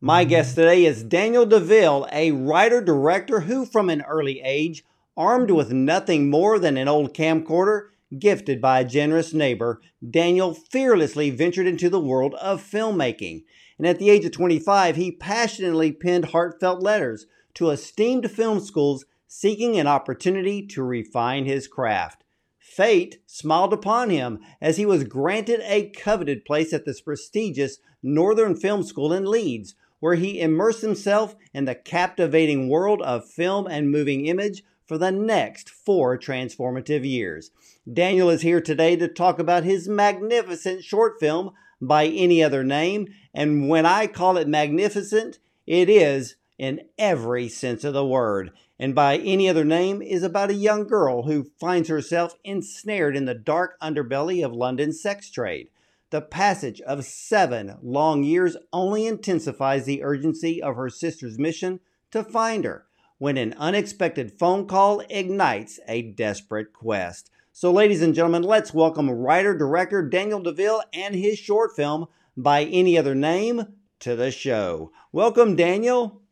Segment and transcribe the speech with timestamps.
[0.00, 4.84] My guest today is Daniel Deville, a writer director who, from an early age,
[5.16, 11.30] armed with nothing more than an old camcorder gifted by a generous neighbor, Daniel fearlessly
[11.30, 13.42] ventured into the world of filmmaking.
[13.76, 19.04] And at the age of 25, he passionately penned heartfelt letters to esteemed film schools
[19.26, 22.22] seeking an opportunity to refine his craft.
[22.60, 28.54] Fate smiled upon him as he was granted a coveted place at this prestigious Northern
[28.54, 33.90] Film School in Leeds, where he immersed himself in the captivating world of film and
[33.90, 37.50] moving image for the next four transformative years.
[37.90, 43.08] Daniel is here today to talk about his magnificent short film, By Any Other Name,
[43.34, 48.50] and when I call it magnificent, it is in every sense of the word.
[48.80, 53.24] And by any other name is about a young girl who finds herself ensnared in
[53.24, 55.68] the dark underbelly of London's sex trade.
[56.10, 61.80] The passage of seven long years only intensifies the urgency of her sister's mission
[62.12, 62.86] to find her
[63.18, 67.30] when an unexpected phone call ignites a desperate quest.
[67.52, 72.64] So, ladies and gentlemen, let's welcome writer director Daniel Deville and his short film, By
[72.64, 74.90] Any Other Name, to the show.
[75.12, 76.22] Welcome, Daniel.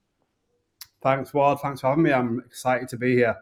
[1.03, 1.59] Thanks, Ward.
[1.59, 2.13] Thanks for having me.
[2.13, 3.37] I'm excited to be here.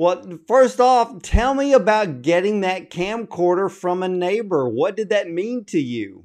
[0.00, 4.66] Well, first off, tell me about getting that camcorder from a neighbor.
[4.66, 6.24] What did that mean to you?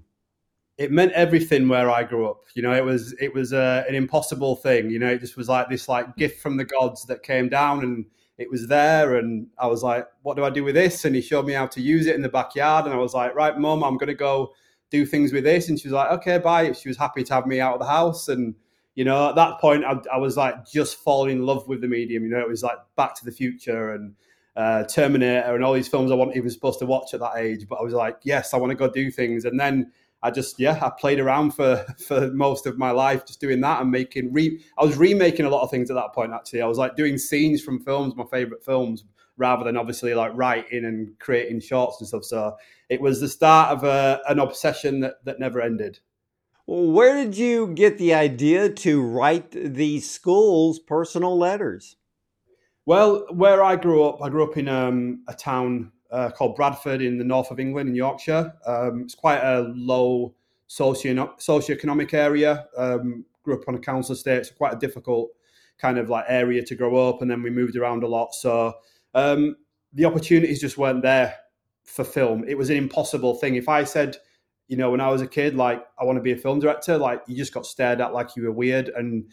[0.78, 2.46] It meant everything where I grew up.
[2.54, 4.92] You know, it was it was uh, an impossible thing.
[4.92, 7.84] You know, it just was like this like gift from the gods that came down,
[7.84, 8.06] and
[8.38, 9.16] it was there.
[9.18, 11.68] And I was like, "What do I do with this?" And he showed me how
[11.68, 12.86] to use it in the backyard.
[12.86, 14.54] And I was like, "Right, mum, I'm going to go
[14.90, 17.46] do things with this." And she was like, "Okay, bye." She was happy to have
[17.46, 18.56] me out of the house, and
[18.96, 21.88] you know, at that point, I, I, was like just falling in love with the
[21.88, 22.24] medium.
[22.24, 24.16] You know, it was like Back to the Future and
[24.56, 27.68] uh, Terminator and all these films I wasn't even supposed to watch at that age.
[27.68, 29.44] But I was like, yes, I want to go do things.
[29.44, 29.92] And then
[30.24, 33.82] I just, yeah, I played around for for most of my life just doing that
[33.82, 34.32] and making.
[34.32, 36.32] Re- I was remaking a lot of things at that point.
[36.34, 39.04] Actually, I was like doing scenes from films, my favorite films,
[39.36, 42.24] rather than obviously like writing and creating shorts and stuff.
[42.24, 42.56] So
[42.88, 46.00] it was the start of a, an obsession that that never ended.
[46.68, 51.96] Where did you get the idea to write these schools personal letters?
[52.88, 57.02] Well, where I grew up, I grew up in um, a town uh, called Bradford
[57.02, 58.54] in the north of England, in Yorkshire.
[58.66, 60.34] Um, it's quite a low
[60.68, 62.68] socio socioeconomic area.
[62.78, 64.38] Um, grew up on a council estate.
[64.38, 65.30] It's quite a difficult
[65.78, 68.34] kind of like area to grow up, and then we moved around a lot.
[68.34, 68.74] So
[69.14, 69.56] um,
[69.94, 71.36] the opportunities just weren't there
[71.84, 72.44] for film.
[72.48, 73.56] It was an impossible thing.
[73.56, 74.18] If I said
[74.68, 76.98] you know, when I was a kid, like I want to be a film director,
[76.98, 79.26] like you just got stared at like you were weird and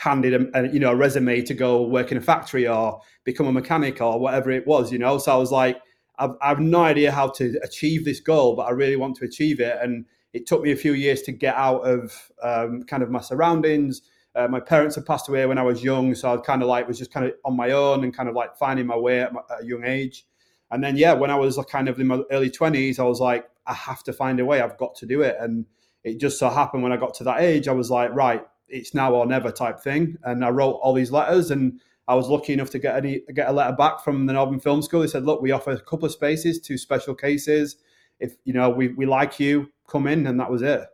[0.00, 3.46] handed a, a, you know a resume to go work in a factory or become
[3.46, 5.18] a mechanic or whatever it was, you know.
[5.18, 5.80] So I was like,
[6.18, 9.24] I've, I have no idea how to achieve this goal, but I really want to
[9.24, 9.76] achieve it.
[9.80, 13.20] And it took me a few years to get out of um, kind of my
[13.20, 14.02] surroundings.
[14.34, 16.88] Uh, my parents had passed away when I was young, so I kind of like
[16.88, 19.32] was just kind of on my own and kind of like finding my way at,
[19.32, 20.26] my, at a young age.
[20.72, 23.46] And then yeah, when I was kind of in my early twenties, I was like,
[23.66, 24.60] I have to find a way.
[24.60, 25.36] I've got to do it.
[25.40, 25.66] And
[26.02, 28.94] it just so happened when I got to that age, I was like, right, it's
[28.94, 30.16] now or never type thing.
[30.24, 33.48] And I wrote all these letters and I was lucky enough to get any get
[33.48, 35.00] a letter back from the Northern Film School.
[35.00, 37.76] They said, look, we offer a couple of spaces, two special cases.
[38.20, 40.84] If you know we, we like you, come in, and that was it.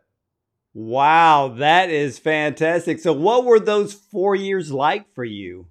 [0.73, 2.99] Wow, that is fantastic.
[2.99, 5.67] So what were those four years like for you?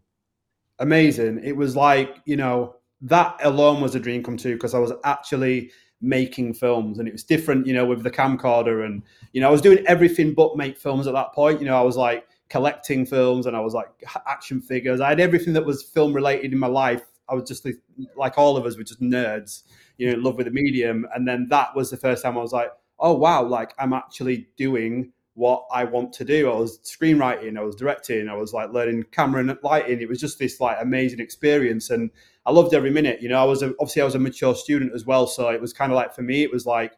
[0.79, 1.41] Amazing.
[1.43, 4.93] It was like, you know, that alone was a dream come true because I was
[5.05, 9.03] actually making films and it was different you know with the camcorder and
[9.33, 11.61] you know i was doing everything but make films at that point.
[11.61, 13.89] You know i was like collecting films and i was like
[14.27, 15.01] action figures.
[15.01, 17.03] I had everything that was film related in my life.
[17.29, 17.67] I was just
[18.17, 19.63] like all of us were just nerds
[19.99, 21.07] you know in love with the medium.
[21.15, 24.49] And then that was the first time i was like oh wow like i'm actually
[24.57, 28.71] doing what i want to do i was screenwriting i was directing i was like
[28.73, 32.11] learning camera and lighting it was just this like amazing experience and
[32.47, 33.21] I loved every minute.
[33.21, 35.61] You know, I was a, obviously I was a mature student as well, so it
[35.61, 36.95] was kind of like for me, it was like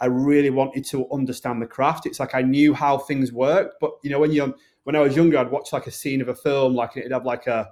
[0.00, 2.06] I really wanted to understand the craft.
[2.06, 5.16] It's like I knew how things worked, but you know, when you when I was
[5.16, 7.70] younger, I'd watch like a scene of a film, like it'd have like a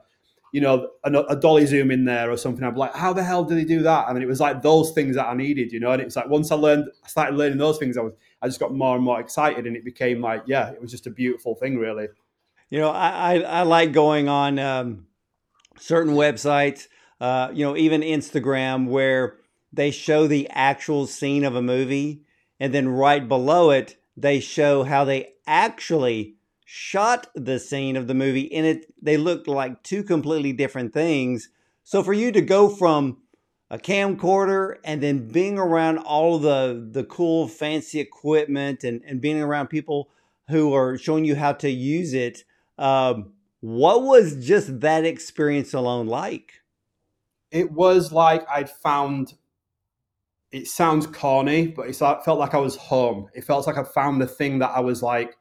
[0.52, 2.64] you know a, a dolly zoom in there or something.
[2.64, 4.08] I'd be like, how the hell did they do that?
[4.08, 5.92] And it was like those things that I needed, you know.
[5.92, 8.60] And it's like once I learned, I started learning those things, I was I just
[8.60, 11.54] got more and more excited, and it became like, yeah, it was just a beautiful
[11.54, 12.08] thing, really.
[12.68, 15.06] You know, I I, I like going on um,
[15.78, 16.88] certain websites
[17.22, 19.36] uh, you know, even Instagram, where
[19.72, 22.24] they show the actual scene of a movie,
[22.58, 26.34] and then right below it, they show how they actually
[26.64, 31.48] shot the scene of the movie, and it they look like two completely different things.
[31.84, 33.18] So for you to go from
[33.72, 39.40] a camcorder and then being around all the the cool fancy equipment and, and being
[39.40, 40.10] around people
[40.48, 42.44] who are showing you how to use it.
[42.78, 46.60] Um, what was just that experience alone like?
[47.50, 49.34] It was like I'd found.
[50.50, 53.28] It sounds corny, but it felt like I was home.
[53.32, 55.34] It felt like I found the thing that I was like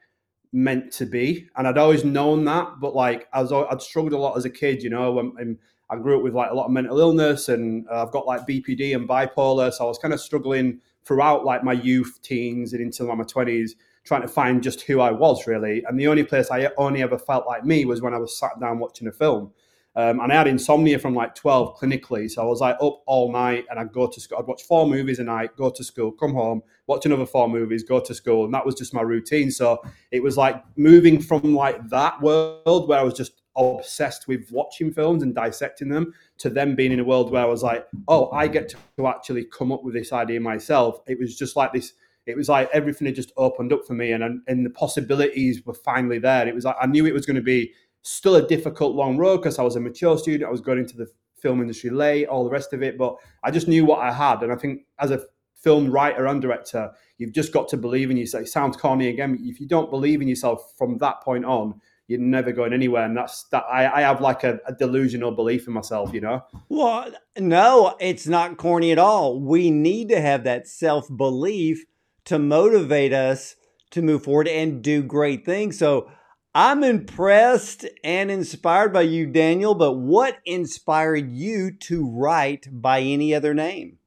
[0.53, 2.79] meant to be, and I'd always known that.
[2.79, 5.19] But like I was, I'd struggled a lot as a kid, you know.
[5.37, 5.57] And
[5.91, 8.95] I grew up with like a lot of mental illness, and I've got like BPD
[8.95, 13.03] and bipolar, so I was kind of struggling throughout like my youth, teens, and into
[13.03, 15.83] my twenties trying to find just who I was really.
[15.87, 18.59] And the only place I only ever felt like me was when I was sat
[18.59, 19.51] down watching a film.
[19.93, 22.31] Um, and I had insomnia from like 12 clinically.
[22.31, 24.37] So I was like up all night and I'd go to school.
[24.39, 27.83] I'd watch four movies a night, go to school, come home, watch another four movies,
[27.83, 28.45] go to school.
[28.45, 29.51] And that was just my routine.
[29.51, 34.49] So it was like moving from like that world where I was just obsessed with
[34.51, 37.85] watching films and dissecting them to them being in a world where I was like,
[38.07, 40.99] oh, I get to actually come up with this idea myself.
[41.07, 41.93] It was just like this
[42.27, 45.73] it was like everything had just opened up for me and and the possibilities were
[45.73, 46.47] finally there.
[46.47, 49.37] It was like I knew it was going to be still a difficult long road
[49.37, 50.47] because I was a mature student.
[50.47, 51.07] I was going into the
[51.41, 54.43] film industry late, all the rest of it, but I just knew what I had.
[54.43, 55.21] And I think as a
[55.55, 58.43] film writer and director, you've just got to believe in yourself.
[58.43, 59.31] It sounds corny again.
[59.31, 61.79] but If you don't believe in yourself from that point on,
[62.11, 63.05] you're never going anywhere.
[63.05, 63.63] And that's that.
[63.71, 66.43] I, I have like a, a, delusional belief in myself, you know.
[66.69, 69.39] Well, no, it's not corny at all.
[69.39, 71.85] We need to have that self belief
[72.25, 73.55] to motivate us
[73.91, 75.79] to move forward and do great things.
[75.79, 76.11] So
[76.53, 83.33] I'm impressed and inspired by you, Daniel, but what inspired you to write by any
[83.33, 83.99] other name?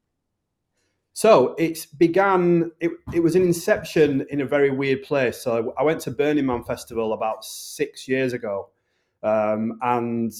[1.14, 5.40] So it began, it, it was an inception in a very weird place.
[5.40, 8.70] So I went to Burning Man Festival about six years ago.
[9.22, 10.32] Um, and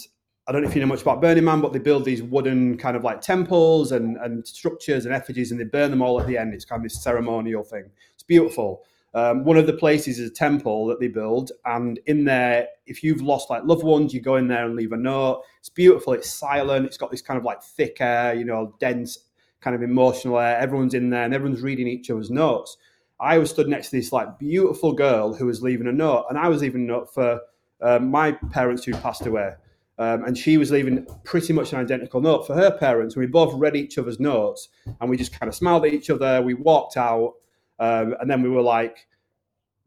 [0.47, 2.77] I don't know if you know much about Burning Man, but they build these wooden
[2.77, 6.27] kind of like temples and, and structures and effigies, and they burn them all at
[6.27, 6.53] the end.
[6.53, 7.89] It's kind of this ceremonial thing.
[8.13, 8.83] It's beautiful.
[9.15, 13.03] Um, one of the places is a temple that they build, and in there, if
[13.03, 15.45] you've lost like loved ones, you go in there and leave a note.
[15.61, 16.13] It's beautiful.
[16.15, 16.85] It's silent.
[16.85, 19.21] It's got this kind of like thick air, you know, dense,
[19.65, 20.59] kind of emotional air.
[20.59, 22.77] Everyone's in there and everyone's reading each other's notes.
[23.19, 26.39] I was stood next to this like beautiful girl who was leaving a note, and
[26.39, 27.41] I was leaving a note for
[27.81, 29.55] uh, my parents who passed away.
[29.97, 33.17] Um, and she was leaving pretty much an identical note for her parents.
[33.17, 34.69] We both read each other's notes
[35.01, 36.43] and we just kind of smiled at each other.
[36.43, 37.35] We walked out
[37.79, 39.07] um, and then we were like,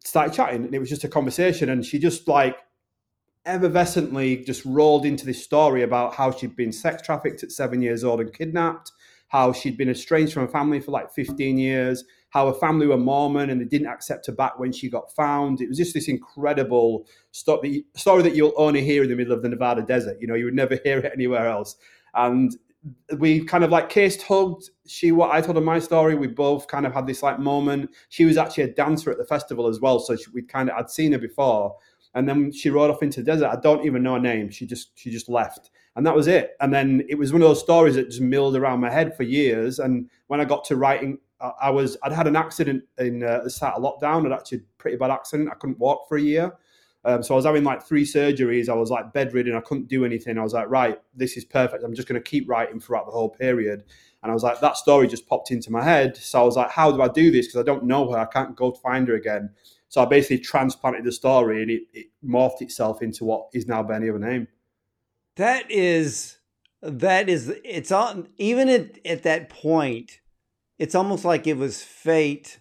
[0.06, 0.64] started chatting.
[0.64, 1.70] And it was just a conversation.
[1.70, 2.58] And she just like
[3.46, 8.04] effervescently just rolled into this story about how she'd been sex trafficked at seven years
[8.04, 8.92] old and kidnapped,
[9.28, 12.98] how she'd been estranged from her family for like 15 years, how her family were
[12.98, 15.62] Mormon and they didn't accept her back when she got found.
[15.62, 19.50] It was just this incredible story, that you'll only hear in the middle of the
[19.50, 20.18] Nevada desert.
[20.20, 21.76] You know, you would never hear it anywhere else.
[22.14, 22.56] And
[23.18, 24.70] we kind of like kissed, hugged.
[24.86, 26.16] She, what I told her my story.
[26.16, 27.90] We both kind of had this like moment.
[28.10, 30.78] She was actually a dancer at the festival as well, so she, we kind of
[30.78, 31.76] I'd seen her before.
[32.14, 33.48] And then she rode off into the desert.
[33.48, 34.50] I don't even know her name.
[34.50, 36.56] She just she just left, and that was it.
[36.62, 39.24] And then it was one of those stories that just milled around my head for
[39.24, 39.80] years.
[39.80, 43.50] And when I got to writing I was I'd had an accident in uh, the
[43.50, 44.26] start of lockdown.
[44.26, 45.50] I'd actually pretty bad accident.
[45.52, 46.52] I couldn't walk for a year.
[47.06, 48.70] Um, so I was having like three surgeries.
[48.70, 49.56] I was like bedridden.
[49.56, 50.38] I couldn't do anything.
[50.38, 51.84] I was like, right, this is perfect.
[51.84, 53.84] I'm just going to keep writing throughout the whole period.
[54.24, 56.18] And I was like, that story just popped into my head.
[56.18, 57.48] So I was like, how do I do this?
[57.48, 58.18] Because I don't know her.
[58.18, 59.52] I can't go find her again.
[59.90, 63.84] So I basically transplanted the story and it, it morphed itself into what is now
[63.84, 64.48] By Any Other Name.
[65.38, 66.38] That is,
[66.82, 70.20] that is, it's on, even at, at that point,
[70.78, 72.60] it's almost like it was fate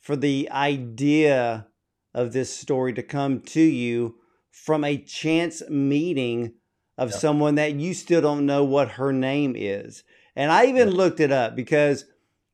[0.00, 1.66] for the idea
[2.14, 4.16] of this story to come to you
[4.50, 6.54] from a chance meeting
[6.98, 7.18] of yep.
[7.18, 10.04] someone that you still don't know what her name is.
[10.36, 10.96] And I even yep.
[10.96, 12.04] looked it up because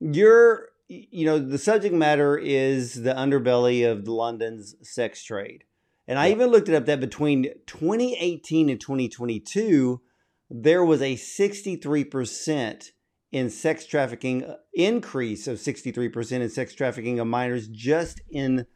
[0.01, 5.65] you're, you know, the subject matter is the underbelly of London's sex trade.
[6.09, 10.01] And I even looked it up that between 2018 and 2022,
[10.49, 12.91] there was a 63%
[13.31, 18.67] in sex trafficking, uh, increase of 63% in sex trafficking of minors just in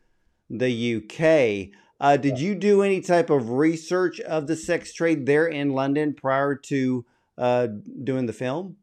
[0.51, 1.75] the UK.
[1.99, 6.12] Uh, did you do any type of research of the sex trade there in London
[6.12, 7.07] prior to
[7.39, 7.69] uh,
[8.05, 8.77] doing the film?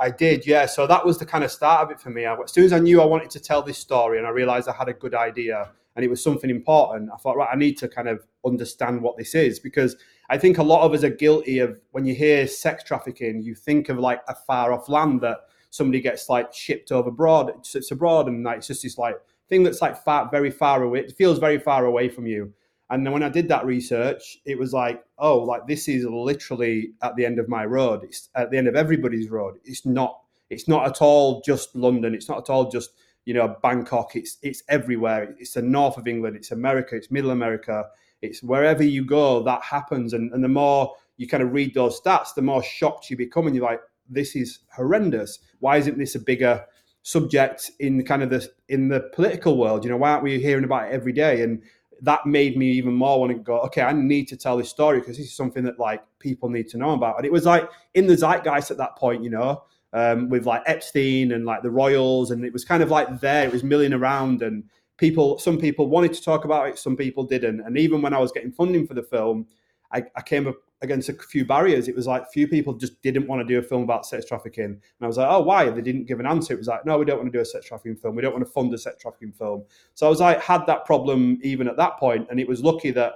[0.00, 0.66] I did, yeah.
[0.66, 2.26] So that was the kind of start of it for me.
[2.26, 4.68] I, as soon as I knew I wanted to tell this story and I realized
[4.68, 7.78] I had a good idea and it was something important, I thought, right, I need
[7.78, 9.96] to kind of understand what this is because
[10.28, 13.54] I think a lot of us are guilty of when you hear sex trafficking, you
[13.54, 15.38] think of like a far off land that
[15.70, 19.16] somebody gets like shipped over abroad, it's abroad, and like it's just this like
[19.48, 21.00] thing that's like far, very far away.
[21.00, 22.52] It feels very far away from you.
[22.90, 26.92] And then when I did that research, it was like, oh, like this is literally
[27.02, 28.04] at the end of my road.
[28.04, 29.58] It's at the end of everybody's road.
[29.64, 30.20] It's not.
[30.50, 32.14] It's not at all just London.
[32.14, 32.90] It's not at all just
[33.24, 34.16] you know Bangkok.
[34.16, 35.34] It's it's everywhere.
[35.38, 36.36] It's the north of England.
[36.36, 36.96] It's America.
[36.96, 37.86] It's Middle America.
[38.22, 40.12] It's wherever you go that happens.
[40.12, 43.46] And and the more you kind of read those stats, the more shocked you become,
[43.46, 45.38] and you're like, this is horrendous.
[45.60, 46.64] Why isn't this a bigger
[47.02, 49.84] subject in kind of the in the political world?
[49.84, 51.42] You know, why aren't we hearing about it every day?
[51.42, 51.62] And
[52.02, 55.00] that made me even more want to go, okay, I need to tell this story
[55.00, 57.16] because this is something that like people need to know about.
[57.16, 59.62] And it was like in the zeitgeist at that point, you know,
[59.94, 63.46] um, with like Epstein and like the Royals, and it was kind of like there,
[63.46, 64.64] it was milling around, and
[64.98, 67.60] people, some people wanted to talk about it, some people didn't.
[67.60, 69.46] And even when I was getting funding for the film,
[69.92, 71.86] I, I came up against a few barriers.
[71.86, 74.64] It was like few people just didn't want to do a film about sex trafficking,
[74.64, 75.70] and I was like, oh, why?
[75.70, 76.54] They didn't give an answer.
[76.54, 78.16] It was like, no, we don't want to do a sex trafficking film.
[78.16, 79.62] We don't want to fund a sex trafficking film.
[79.94, 82.90] So I was like, had that problem even at that point, and it was lucky
[82.90, 83.14] that.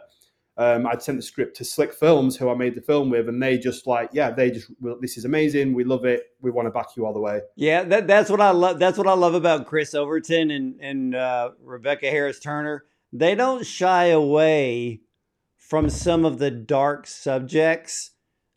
[0.58, 3.40] Um, I'd sent the script to Slick Films, who I made the film with, and
[3.40, 5.72] they just like, yeah, they just, well, this is amazing.
[5.72, 6.32] We love it.
[6.40, 7.42] We want to back you all the way.
[7.54, 8.80] Yeah, that, that's what I love.
[8.80, 12.84] That's what I love about Chris Overton and and uh, Rebecca Harris Turner.
[13.12, 15.00] They don't shy away
[15.56, 18.10] from some of the dark subjects.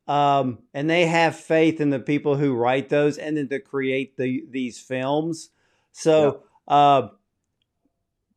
[0.08, 4.18] Um, and they have faith in the people who write those and then to create
[4.18, 5.52] the, these films.
[5.92, 6.74] So, yeah.
[6.74, 7.10] uh,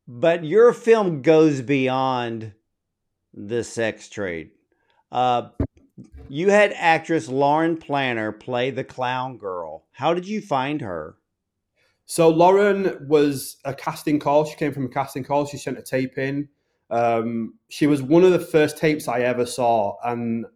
[0.07, 2.53] but your film goes beyond
[3.35, 4.51] the sex trade.
[5.11, 5.49] Uh,
[6.29, 9.85] you had actress Lauren Planner play the clown girl.
[9.93, 11.17] How did you find her?
[12.07, 14.45] So Lauren was a casting call.
[14.45, 15.47] She came from a casting call.
[15.47, 16.49] She sent a tape in.
[16.91, 20.47] Um, she was one of the first tapes I ever saw, and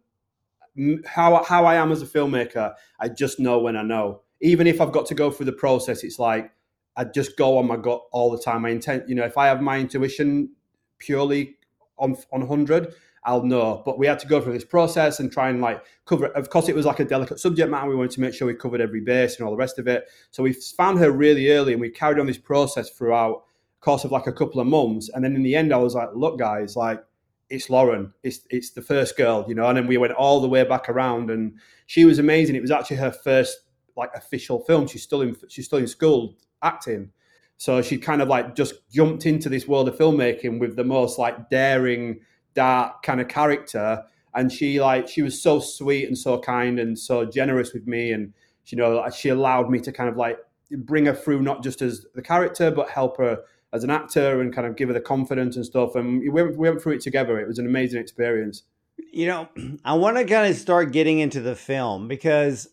[1.05, 4.21] how how I am as a filmmaker, I just know when I know.
[4.41, 6.51] Even if I've got to go through the process, it's like
[6.95, 8.63] I just go on my gut all the time.
[8.63, 10.51] I intend, you know, if I have my intuition
[10.99, 11.57] purely
[11.99, 13.81] on on hundred, I'll know.
[13.85, 16.35] But we had to go through this process and try and like cover it.
[16.35, 17.89] Of course, it was like a delicate subject matter.
[17.89, 20.09] We wanted to make sure we covered every base and all the rest of it.
[20.31, 23.43] So we found her really early, and we carried on this process throughout
[23.81, 25.09] course of like a couple of months.
[25.09, 27.03] And then in the end, I was like, look, guys, like
[27.49, 28.13] it's Lauren.
[28.23, 29.67] It's it's the first girl, you know.
[29.67, 31.53] And then we went all the way back around, and
[31.87, 32.55] she was amazing.
[32.55, 33.57] It was actually her first
[33.95, 34.87] like official film.
[34.87, 37.11] She's still in she's still in school acting,
[37.59, 41.19] so she kind of like just jumped into this world of filmmaking with the most
[41.19, 42.21] like daring,
[42.53, 44.01] dark kind of character.
[44.33, 48.13] And she like she was so sweet and so kind and so generous with me,
[48.13, 48.33] and
[48.67, 50.39] you know she allowed me to kind of like
[50.71, 53.39] bring her through not just as the character, but help her
[53.73, 55.95] as an actor and kind of give her the confidence and stuff.
[55.95, 57.39] And we went, we went through it together.
[57.39, 58.63] It was an amazing experience.
[59.11, 59.49] You know,
[59.83, 62.69] I want to kind of start getting into the film because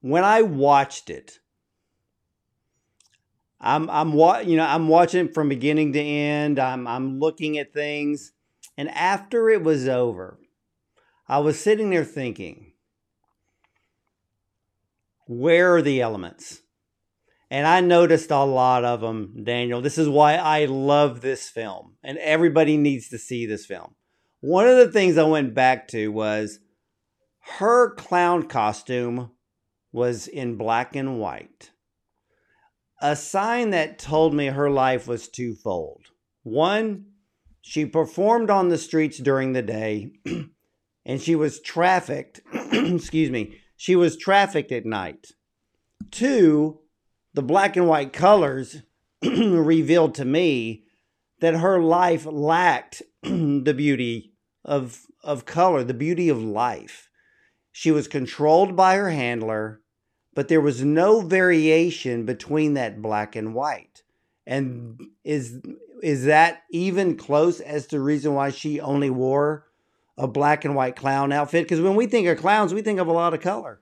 [0.00, 1.40] when I watched it,
[3.60, 4.12] I'm I'm
[4.48, 6.58] you know I'm watching from beginning to end.
[6.58, 8.32] I'm I'm looking at things,
[8.76, 10.38] and after it was over,
[11.26, 12.72] I was sitting there thinking,
[15.26, 16.62] where are the elements?
[17.50, 19.80] And I noticed a lot of them, Daniel.
[19.80, 23.94] This is why I love this film, and everybody needs to see this film.
[24.40, 26.60] One of the things I went back to was
[27.58, 29.32] her clown costume
[29.90, 31.70] was in black and white.
[33.00, 36.06] A sign that told me her life was twofold.
[36.42, 37.06] One,
[37.60, 40.12] she performed on the streets during the day,
[41.06, 42.40] and she was trafficked,
[42.72, 45.28] excuse me, she was trafficked at night.
[46.10, 46.80] Two,
[47.34, 48.82] the black and white colors
[49.22, 50.84] revealed to me
[51.40, 54.32] that her life lacked the beauty
[54.64, 57.08] of of color, the beauty of life.
[57.70, 59.82] She was controlled by her handler,
[60.34, 64.02] but there was no variation between that black and white.
[64.46, 65.60] And is
[66.02, 69.66] is that even close as to reason why she only wore
[70.16, 71.64] a black and white clown outfit?
[71.64, 73.80] Because when we think of clowns, we think of a lot of color.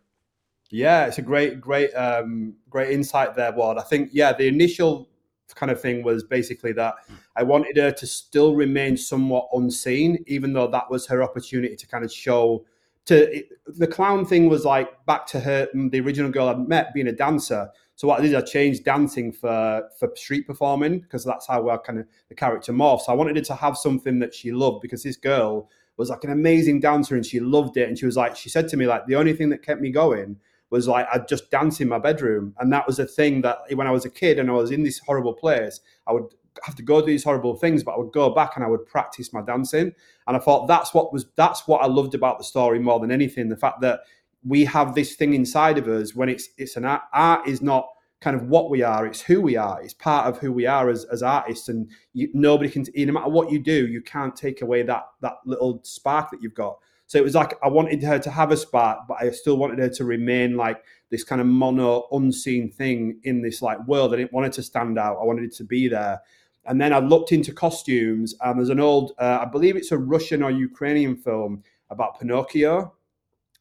[0.71, 3.79] Yeah, it's a great, great, um, great insight there, Ward.
[3.79, 5.09] I think, yeah, the initial
[5.55, 6.95] kind of thing was basically that
[7.37, 11.87] I wanted her to still remain somewhat unseen, even though that was her opportunity to
[11.87, 12.65] kind of show.
[13.07, 17.09] To the clown thing was like back to her, the original girl I met being
[17.09, 17.71] a dancer.
[17.95, 21.77] So what I did, I changed dancing for for street performing because that's how I
[21.79, 23.03] kind of the character morphed.
[23.03, 26.25] So I wanted her to have something that she loved because this girl was like
[26.25, 27.89] an amazing dancer and she loved it.
[27.89, 29.91] And she was like, she said to me like, the only thing that kept me
[29.91, 30.37] going
[30.71, 33.87] was like I'd just dance in my bedroom, and that was a thing that when
[33.87, 36.35] I was a kid and I was in this horrible place, I would
[36.65, 38.87] have to go do these horrible things, but I would go back and I would
[38.87, 39.93] practice my dancing.
[40.27, 43.11] And I thought that's what was that's what I loved about the story more than
[43.11, 43.49] anything.
[43.49, 44.01] The fact that
[44.47, 47.89] we have this thing inside of us when it's it's an art, art is not
[48.21, 50.89] kind of what we are it's who we are it's part of who we are
[50.89, 54.63] as, as artists and you, nobody can no matter what you do you can't take
[54.63, 58.19] away that that little spark that you've got so it was like I wanted her
[58.19, 61.47] to have a spark, but I still wanted her to remain like this kind of
[61.47, 64.13] mono unseen thing in this like world.
[64.13, 65.19] I didn't want it to stand out.
[65.21, 66.21] I wanted it to be there.
[66.67, 69.99] And then I looked into costumes, and there's an old, uh, I believe it's a
[69.99, 72.93] Russian or Ukrainian film about Pinocchio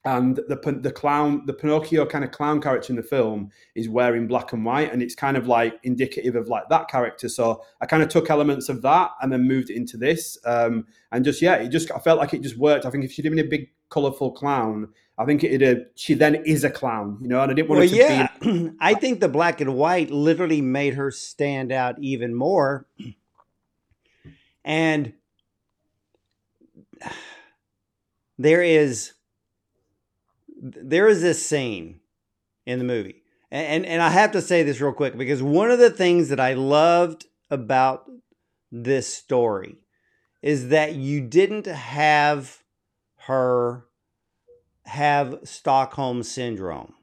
[0.06, 4.28] and the the clown, the Pinocchio kind of clown character in the film is wearing
[4.28, 7.28] black and white, and it's kind of like indicative of like that character.
[7.28, 10.86] So I kind of took elements of that and then moved it into this, um,
[11.12, 12.86] and just yeah, it just I felt like it just worked.
[12.86, 16.14] I think if she'd been a big colorful clown, I think it'd have, uh, she
[16.14, 18.28] then is a clown, you know, and I didn't want well, to yeah.
[18.42, 18.72] Be...
[18.80, 22.86] I think the black and white literally made her stand out even more,
[24.64, 25.14] and
[28.38, 29.14] there is
[30.62, 32.02] there is this scene
[32.66, 35.72] in the movie, and, and, and I have to say this real quick because one
[35.72, 38.06] of the things that I loved about
[38.70, 39.78] this story
[40.42, 42.64] is that you didn't have
[43.28, 43.86] her
[44.86, 46.94] have Stockholm syndrome.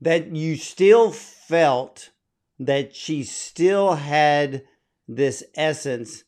[0.00, 2.10] That you still felt
[2.58, 4.64] that she still had
[5.06, 6.24] this essence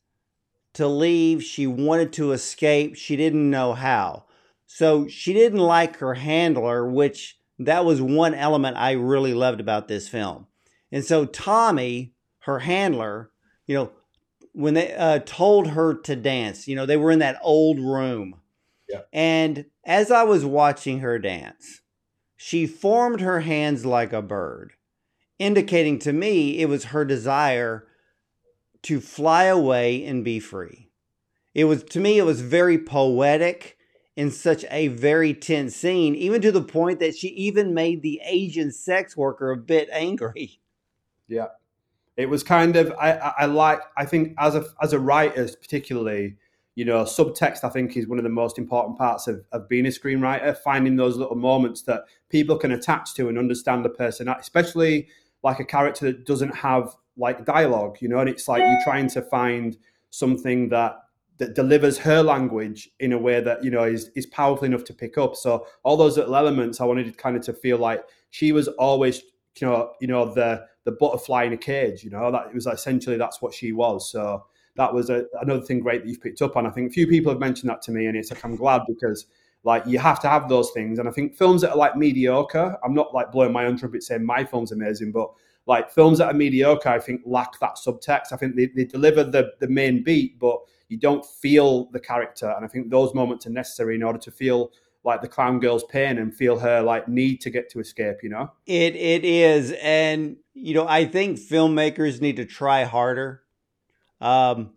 [0.74, 1.42] to leave.
[1.42, 2.96] She wanted to escape.
[2.96, 4.24] She didn't know how.
[4.66, 9.88] So she didn't like her handler, which that was one element I really loved about
[9.88, 10.46] this film.
[10.90, 13.30] And so Tommy, her handler,
[13.66, 13.92] you know,
[14.52, 18.40] when they uh, told her to dance, you know, they were in that old room.
[18.88, 19.00] Yeah.
[19.12, 21.82] And as I was watching her dance,
[22.36, 24.72] she formed her hands like a bird,
[25.38, 27.86] indicating to me it was her desire
[28.82, 30.90] to fly away and be free.
[31.54, 33.76] It was to me it was very poetic
[34.16, 38.20] in such a very tense scene, even to the point that she even made the
[38.24, 40.60] Asian sex worker a bit angry.
[41.26, 41.46] Yeah,
[42.18, 46.36] it was kind of I, I like I think as a as a writer particularly,
[46.74, 49.86] you know, subtext I think is one of the most important parts of, of being
[49.86, 50.56] a screenwriter.
[50.58, 55.08] Finding those little moments that people can attach to and understand the person, especially
[55.42, 59.08] like a character that doesn't have like dialogue, you know, and it's like you're trying
[59.08, 59.76] to find
[60.10, 61.00] something that
[61.38, 64.94] that delivers her language in a way that you know is is powerful enough to
[64.94, 65.36] pick up.
[65.36, 69.22] So all those little elements, I wanted kind of to feel like she was always
[69.60, 72.04] you know you know the the butterfly in a cage.
[72.04, 74.10] You know that it was essentially that's what she was.
[74.10, 74.44] So
[74.76, 76.66] that was a, another thing great that you've picked up on.
[76.66, 78.82] I think a few people have mentioned that to me, and it's like I'm glad
[78.88, 79.26] because
[79.64, 80.98] like you have to have those things.
[80.98, 84.02] And I think films that are like mediocre, I'm not like blowing my own trumpet
[84.02, 85.30] saying my film's amazing, but
[85.66, 88.32] like films that are mediocre, I think lack that subtext.
[88.32, 92.52] I think they, they deliver the the main beat, but you don't feel the character.
[92.54, 94.70] And I think those moments are necessary in order to feel
[95.04, 98.30] like the clown girl's pain and feel her like need to get to escape, you
[98.30, 98.50] know?
[98.66, 99.72] It it is.
[99.82, 103.42] And you know, I think filmmakers need to try harder.
[104.24, 104.70] Um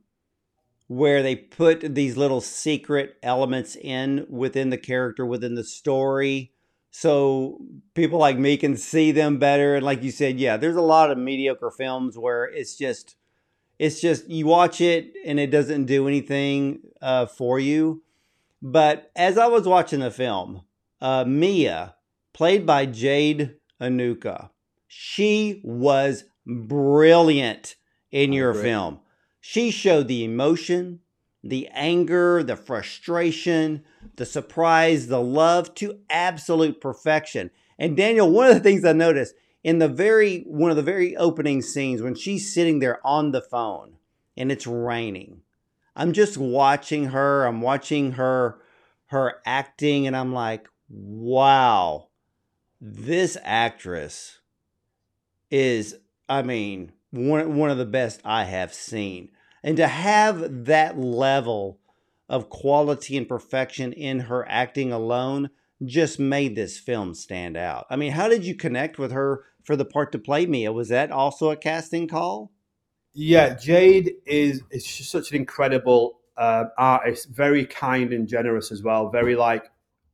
[0.88, 6.54] where they put these little secret elements in within the character, within the story.
[6.92, 7.60] So
[7.94, 9.76] people like me can see them better.
[9.76, 13.16] And like you said, yeah, there's a lot of mediocre films where it's just
[13.78, 18.02] it's just you watch it and it doesn't do anything uh, for you.
[18.62, 20.64] But as I was watching the film,
[21.00, 21.96] uh, Mia,
[22.34, 24.50] played by Jade Anouka,
[24.88, 27.76] she was brilliant
[28.10, 29.02] in your film.
[29.40, 31.00] She showed the emotion,
[31.44, 33.84] the anger, the frustration,
[34.16, 37.52] the surprise, the love to absolute perfection.
[37.80, 41.16] And Daniel, one of the things I noticed in the very one of the very
[41.16, 43.98] opening scenes when she's sitting there on the phone
[44.36, 45.42] and it's raining.
[45.96, 48.60] I'm just watching her, I'm watching her
[49.08, 52.08] her acting and I'm like, "Wow.
[52.80, 54.40] This actress
[55.50, 55.98] is
[56.30, 59.30] I mean, one one of the best I have seen."
[59.64, 61.80] And to have that level
[62.30, 65.50] of quality and perfection in her acting alone
[65.84, 67.86] just made this film stand out.
[67.90, 70.72] I mean, how did you connect with her for the part to play Mia.
[70.72, 72.54] Was that also a casting call?
[73.14, 79.10] Yeah, Jade is is such an incredible uh, artist, very kind and generous as well.
[79.10, 79.66] Very like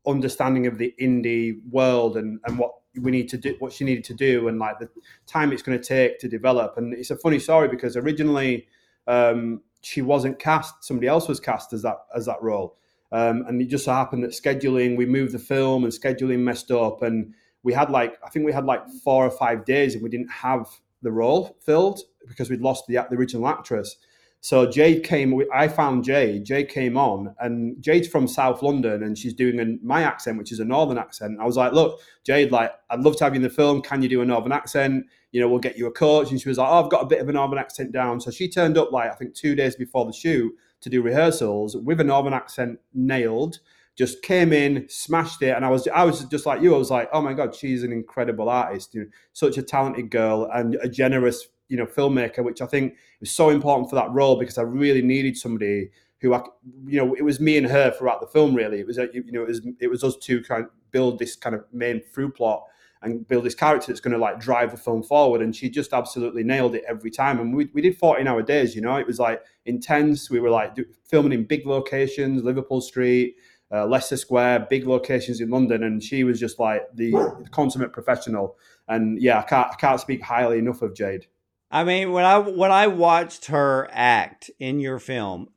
[0.07, 4.03] understanding of the indie world and and what we need to do, what she needed
[4.05, 4.89] to do, and like the
[5.25, 6.77] time it's going to take to develop.
[6.77, 8.67] And it's a funny story because originally
[9.07, 12.77] um, she wasn't cast; somebody else was cast as that as that role.
[13.11, 16.71] Um, and it just so happened that scheduling, we moved the film and scheduling messed
[16.71, 20.03] up, and we had like I think we had like four or five days and
[20.03, 20.67] we didn't have
[21.01, 23.97] the role filled because we'd lost the, the original actress.
[24.43, 25.41] So Jade came.
[25.53, 26.43] I found Jade.
[26.43, 30.51] Jade came on, and Jade's from South London, and she's doing a, my accent, which
[30.51, 31.37] is a Northern accent.
[31.39, 33.81] I was like, "Look, Jade, like I'd love to have you in the film.
[33.81, 35.05] Can you do a Northern accent?
[35.31, 37.05] You know, we'll get you a coach." And she was like, "Oh, I've got a
[37.05, 39.77] bit of a Northern accent down." So she turned up like I think two days
[39.77, 43.59] before the shoot to do rehearsals with a Northern accent nailed
[43.95, 46.75] just came in, smashed it, and I was I was just like you.
[46.75, 50.09] I was like, oh my god, she's an incredible artist, you know, such a talented
[50.09, 54.11] girl and a generous, you know, filmmaker, which I think was so important for that
[54.11, 55.89] role because I really needed somebody
[56.21, 56.43] who I,
[56.85, 58.53] you know, it was me and her throughout the film.
[58.53, 61.35] Really, it was you know, it was it was us two kind of build this
[61.35, 62.63] kind of main through plot
[63.01, 65.41] and build this character that's going to like drive the film forward.
[65.41, 67.39] And she just absolutely nailed it every time.
[67.39, 70.29] And we, we did 14 hour days, you know, it was like intense.
[70.29, 73.35] We were like filming in big locations, Liverpool Street,
[73.73, 77.13] uh, Leicester Square, big locations in London, and she was just like the
[77.51, 78.55] consummate professional.
[78.87, 81.25] And yeah, I can't I can't speak highly enough of Jade.
[81.73, 85.47] I mean, when I when I watched her act in your film,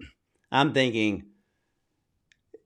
[0.50, 1.24] I'm thinking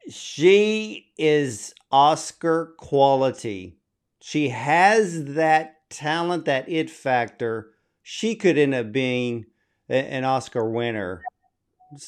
[0.09, 3.77] she is Oscar quality.
[4.21, 7.73] She has that talent, that it factor.
[8.05, 9.47] She could end up being
[9.89, 11.21] an Oscar winner.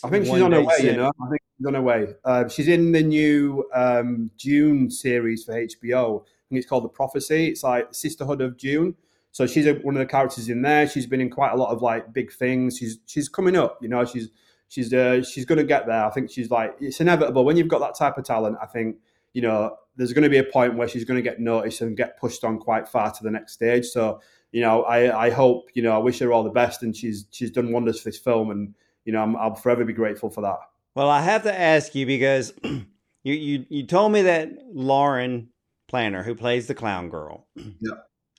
[0.04, 0.86] I think she's on her way, soon.
[0.86, 1.10] you know.
[1.20, 2.14] I think she's on her way.
[2.24, 6.22] Uh, she's in the new um, Dune series for HBO.
[6.22, 7.48] I think it's called The Prophecy.
[7.48, 8.94] It's like Sisterhood of Dune.
[9.32, 10.86] So she's a, one of the characters in there.
[10.86, 12.78] She's been in quite a lot of like big things.
[12.78, 13.78] She's she's coming up.
[13.80, 14.28] You know, she's
[14.68, 16.04] she's uh, she's going to get there.
[16.04, 18.58] I think she's like it's inevitable when you've got that type of talent.
[18.62, 18.96] I think
[19.32, 21.96] you know there's going to be a point where she's going to get noticed and
[21.96, 23.86] get pushed on quite far to the next stage.
[23.86, 24.20] So
[24.52, 27.26] you know, I I hope you know I wish her all the best, and she's
[27.30, 30.42] she's done wonders for this film, and you know I'm, I'll forever be grateful for
[30.42, 30.58] that.
[30.94, 32.84] Well, I have to ask you because you,
[33.24, 35.48] you you told me that Lauren
[35.88, 37.94] Planner, who plays the clown girl, yeah.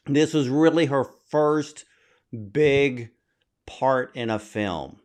[0.06, 1.86] This was really her first
[2.52, 3.12] big
[3.66, 5.00] part in a film.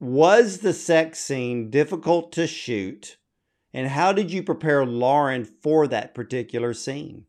[0.00, 3.16] Was the sex scene difficult to shoot?
[3.72, 7.26] And how did you prepare Lauren for that particular scene?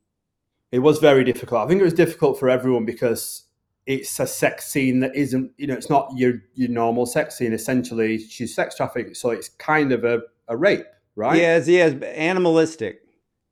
[0.71, 1.63] It was very difficult.
[1.63, 3.43] I think it was difficult for everyone because
[3.86, 7.54] it's a sex scene that isn't, you know, it's not your your normal sex scene.
[7.54, 11.38] Essentially, she's sex trafficked, so it's kind of a, a rape, right?
[11.38, 13.01] Yes, yes, animalistic.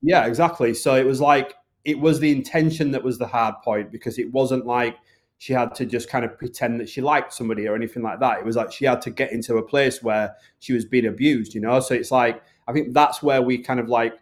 [0.01, 0.73] Yeah, exactly.
[0.73, 1.55] So it was like
[1.89, 4.95] it was the intention that was the hard point because it wasn't like
[5.39, 8.37] she had to just kind of pretend that she liked somebody or anything like that.
[8.39, 11.55] It was like she had to get into a place where she was being abused,
[11.55, 11.79] you know.
[11.79, 14.13] So it's like I think that's where we kind of like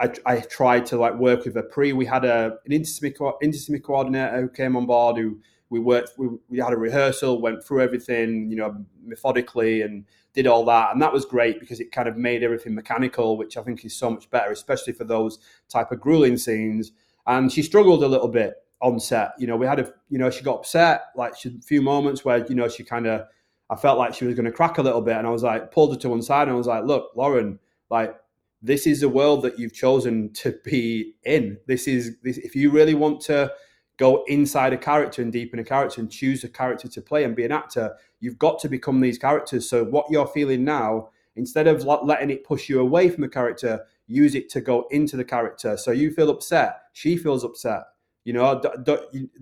[0.00, 1.92] I, I tried to like work with a pre.
[1.92, 6.12] We had a an intimacy, intimacy coordinator who came on board who we worked.
[6.16, 10.92] We, we had a rehearsal, went through everything, you know, methodically, and did all that,
[10.92, 13.94] and that was great because it kind of made everything mechanical, which I think is
[13.94, 16.92] so much better, especially for those type of grueling scenes.
[17.26, 19.32] And she struggled a little bit on set.
[19.38, 22.24] You know, we had a, you know, she got upset, like she, a few moments
[22.24, 23.26] where you know she kind of,
[23.70, 25.70] I felt like she was going to crack a little bit, and I was like,
[25.70, 27.58] pulled her to one side, and I was like, look, Lauren,
[27.90, 28.16] like
[28.62, 31.58] this is the world that you've chosen to be in.
[31.66, 33.52] This is this, if you really want to
[33.98, 37.36] go inside a character and deepen a character and choose a character to play and
[37.36, 39.68] be an actor, you've got to become these characters.
[39.68, 43.84] So what you're feeling now, instead of letting it push you away from the character,
[44.06, 45.76] use it to go into the character.
[45.76, 47.82] So you feel upset, she feels upset.
[48.24, 48.62] You know,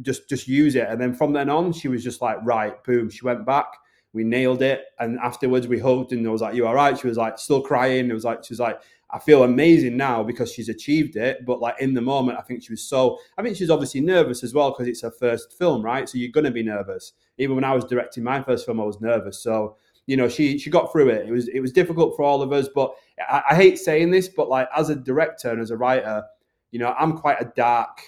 [0.00, 0.88] just just use it.
[0.88, 3.10] And then from then on, she was just like, right, boom.
[3.10, 3.66] She went back.
[4.14, 4.86] We nailed it.
[4.98, 7.60] And afterwards, we hugged, and I was like, "You all right?" She was like, still
[7.60, 8.08] crying.
[8.08, 8.80] It was like she was like,
[9.12, 11.44] I feel amazing now because she's achieved it.
[11.44, 13.18] But like in the moment, I think she was so.
[13.36, 16.08] I think she's obviously nervous as well because it's her first film, right?
[16.08, 17.12] So you're to be nervous.
[17.38, 19.42] Even when I was directing my first film, I was nervous.
[19.42, 21.28] So you know, she she got through it.
[21.28, 22.68] It was it was difficult for all of us.
[22.74, 22.94] But
[23.28, 26.24] I, I hate saying this, but like as a director and as a writer,
[26.70, 28.00] you know, I'm quite a dark.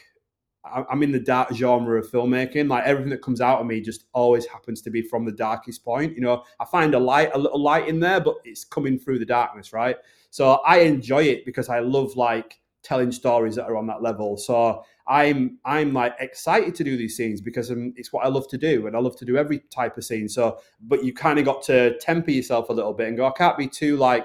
[0.65, 2.69] I'm in the dark genre of filmmaking.
[2.69, 5.85] Like everything that comes out of me just always happens to be from the darkest
[5.85, 6.15] point.
[6.15, 9.19] You know, I find a light, a little light in there, but it's coming through
[9.19, 9.97] the darkness, right?
[10.33, 14.39] So I enjoy it because I love like telling stories that are on that level.
[14.39, 18.49] So I'm I'm like excited to do these scenes because um, it's what I love
[18.49, 20.31] to do, and I love to do every type of scene.
[20.31, 23.27] So, but you kind of got to temper yourself a little bit and go.
[23.27, 24.25] I can't be too like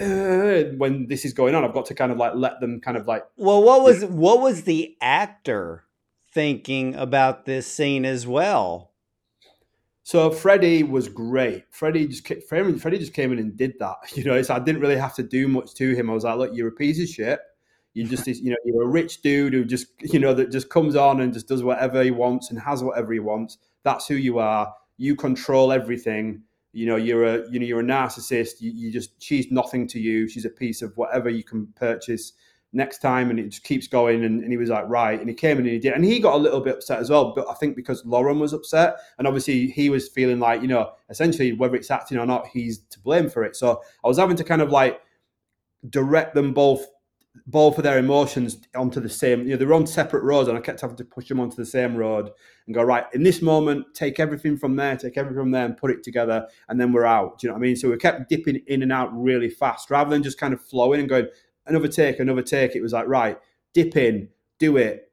[0.00, 1.64] uh, when this is going on.
[1.64, 3.26] I've got to kind of like let them kind of like.
[3.36, 5.84] Well, what was what was the actor
[6.32, 8.92] thinking about this scene as well?
[10.06, 11.64] So Freddie was great.
[11.70, 13.96] Freddie just Freddie just came in and did that.
[14.14, 16.08] You know, so I didn't really have to do much to him.
[16.08, 17.40] I was like, look, you're a piece of shit.
[17.92, 20.94] You just you know you're a rich dude who just you know that just comes
[20.94, 23.58] on and just does whatever he wants and has whatever he wants.
[23.82, 24.72] That's who you are.
[24.96, 26.42] You control everything.
[26.72, 28.60] You know, you're a you know you're a narcissist.
[28.60, 30.28] You, you just she's nothing to you.
[30.28, 32.32] She's a piece of whatever you can purchase
[32.72, 35.34] next time and it just keeps going and, and, he was like right and he
[35.34, 37.54] came and he did and he got a little bit upset as well but i
[37.54, 41.76] think because lauren was upset and obviously he was feeling like you know essentially whether
[41.76, 44.60] it's acting or not he's to blame for it so i was having to kind
[44.60, 45.00] of like
[45.88, 46.86] direct them both
[47.46, 49.42] both of their emotions onto the same.
[49.42, 51.56] You know, they were on separate roads, and I kept having to push them onto
[51.56, 52.30] the same road
[52.66, 53.86] and go right in this moment.
[53.94, 57.04] Take everything from there, take everything from there, and put it together, and then we're
[57.04, 57.38] out.
[57.38, 57.76] Do you know what I mean?
[57.76, 61.00] So we kept dipping in and out really fast, rather than just kind of flowing
[61.00, 61.26] and going
[61.66, 62.74] another take, another take.
[62.74, 63.38] It was like right,
[63.72, 65.10] dip in, do it.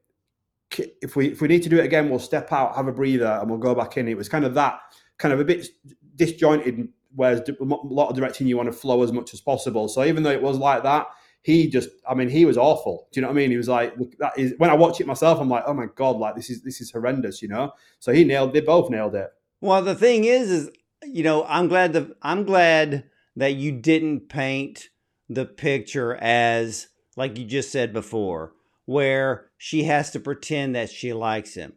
[1.02, 3.38] If we if we need to do it again, we'll step out, have a breather,
[3.40, 4.08] and we'll go back in.
[4.08, 4.80] It was kind of that
[5.18, 5.68] kind of a bit
[6.16, 6.88] disjointed.
[7.16, 9.86] Whereas a lot of directing, you want to flow as much as possible.
[9.86, 11.06] So even though it was like that,
[11.44, 13.68] he just i mean he was awful do you know what i mean he was
[13.68, 16.50] like that is when i watch it myself i'm like oh my god like this
[16.50, 19.94] is this is horrendous you know so he nailed they both nailed it well the
[19.94, 20.70] thing is is
[21.06, 23.04] you know i'm glad that i'm glad
[23.36, 24.88] that you didn't paint
[25.28, 28.52] the picture as like you just said before
[28.86, 31.72] where she has to pretend that she likes him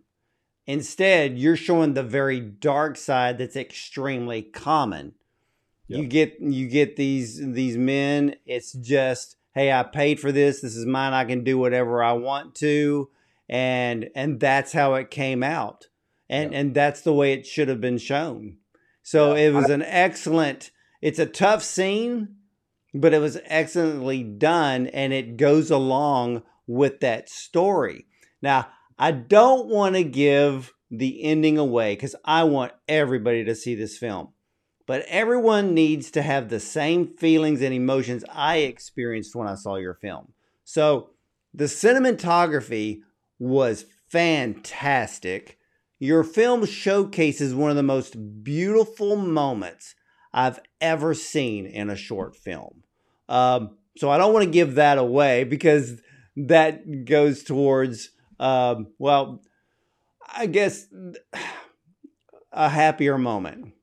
[0.65, 5.13] instead you're showing the very dark side that's extremely common
[5.87, 6.01] yep.
[6.01, 10.61] you get you get these these men it's just hey, I paid for this.
[10.61, 11.13] This is mine.
[11.13, 13.09] I can do whatever I want to.
[13.49, 15.87] And and that's how it came out.
[16.29, 16.59] And yeah.
[16.59, 18.57] and that's the way it should have been shown.
[19.01, 19.47] So yeah.
[19.47, 22.36] it was an excellent it's a tough scene,
[22.93, 28.05] but it was excellently done and it goes along with that story.
[28.41, 33.75] Now, I don't want to give the ending away because I want everybody to see
[33.75, 34.29] this film
[34.87, 39.75] but everyone needs to have the same feelings and emotions I experienced when I saw
[39.75, 40.33] your film.
[40.63, 41.11] So
[41.53, 43.01] the cinematography
[43.37, 45.59] was fantastic.
[45.99, 49.93] Your film showcases one of the most beautiful moments
[50.33, 52.83] I've ever seen in a short film.
[53.29, 56.01] Um, so I don't want to give that away because
[56.35, 59.41] that goes towards, um, well,
[60.27, 60.85] I guess
[62.51, 63.73] a happier moment.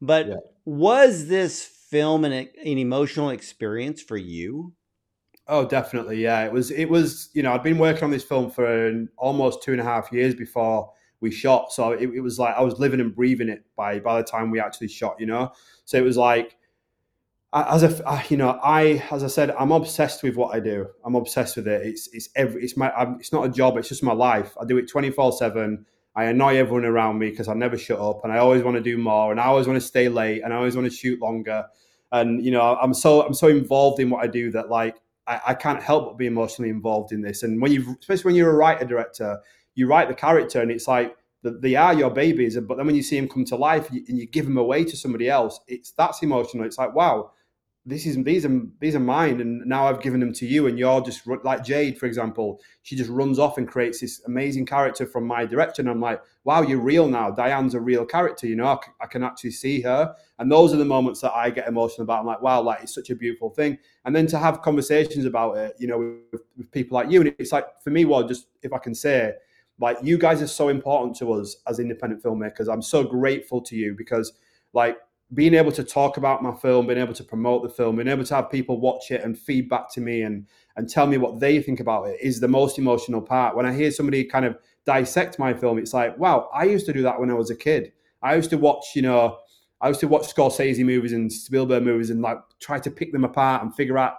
[0.00, 0.34] But yeah.
[0.64, 4.74] was this film an, an emotional experience for you?
[5.48, 6.22] Oh, definitely.
[6.22, 6.70] Yeah, it was.
[6.70, 7.30] It was.
[7.32, 10.34] You know, I'd been working on this film for almost two and a half years
[10.34, 11.72] before we shot.
[11.72, 14.50] So it, it, was like I was living and breathing it by by the time
[14.50, 15.16] we actually shot.
[15.18, 15.52] You know,
[15.84, 16.56] so it was like
[17.52, 20.86] as a you know I as I said I'm obsessed with what I do.
[21.04, 21.86] I'm obsessed with it.
[21.86, 23.76] It's it's every it's my I'm, it's not a job.
[23.76, 24.56] It's just my life.
[24.60, 25.86] I do it twenty four seven.
[26.14, 28.82] I annoy everyone around me because I never shut up and I always want to
[28.82, 31.20] do more and I always want to stay late and I always want to shoot
[31.20, 31.66] longer.
[32.10, 35.40] And you know, I'm so I'm so involved in what I do that like I,
[35.48, 37.42] I can't help but be emotionally involved in this.
[37.42, 39.38] And when you especially when you're a writer director,
[39.78, 43.02] you write the character and it's like they are your babies, but then when you
[43.02, 46.22] see them come to life and you give them away to somebody else, it's that's
[46.22, 46.64] emotional.
[46.64, 47.30] It's like wow,
[47.88, 50.78] this is these are these are mine and now i've given them to you and
[50.78, 55.06] you're just like jade for example she just runs off and creates this amazing character
[55.06, 55.88] from my direction.
[55.88, 57.30] I'm like wow you're real now.
[57.30, 60.14] Diane's a real character you know I, can actually see her.
[60.38, 62.20] And those are the moments that i get emotional about.
[62.20, 63.78] I'm like wow like it's such a beautiful thing.
[64.04, 65.98] And then to have conversations about it you know
[66.32, 68.94] with, with people like you and it's like for me well just if i can
[68.94, 69.32] say
[69.80, 73.76] like you guys are so important to us as independent filmmakers i'm so grateful to
[73.76, 74.32] you because
[74.72, 74.98] like
[75.34, 78.24] being able to talk about my film, being able to promote the film, being able
[78.24, 81.60] to have people watch it and feedback to me and and tell me what they
[81.60, 83.56] think about it is the most emotional part.
[83.56, 86.92] When I hear somebody kind of dissect my film, it's like, wow, I used to
[86.92, 87.92] do that when I was a kid.
[88.22, 89.38] I used to watch, you know,
[89.80, 93.24] I used to watch Scorsese movies and Spielberg movies and like try to pick them
[93.24, 94.14] apart and figure out,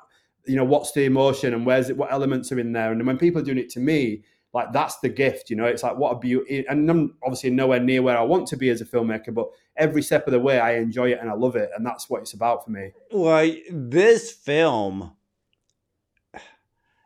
[0.46, 2.92] you know, what's the emotion and where's it, what elements are in there.
[2.92, 5.66] And when people are doing it to me, like that's the gift, you know.
[5.66, 8.70] It's like what a beauty, and I'm obviously nowhere near where I want to be
[8.70, 11.56] as a filmmaker, but every step of the way, I enjoy it and I love
[11.56, 12.92] it, and that's what it's about for me.
[13.12, 15.16] Well, this film,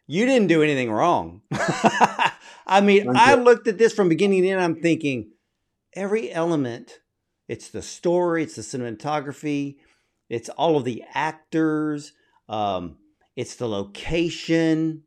[0.07, 1.41] you didn't do anything wrong.
[2.65, 4.61] I mean, I looked at this from beginning to end.
[4.61, 5.31] I'm thinking
[5.93, 6.99] every element.
[7.49, 8.43] It's the story.
[8.43, 9.75] It's the cinematography.
[10.29, 12.13] It's all of the actors.
[12.47, 12.97] Um,
[13.35, 15.03] it's the location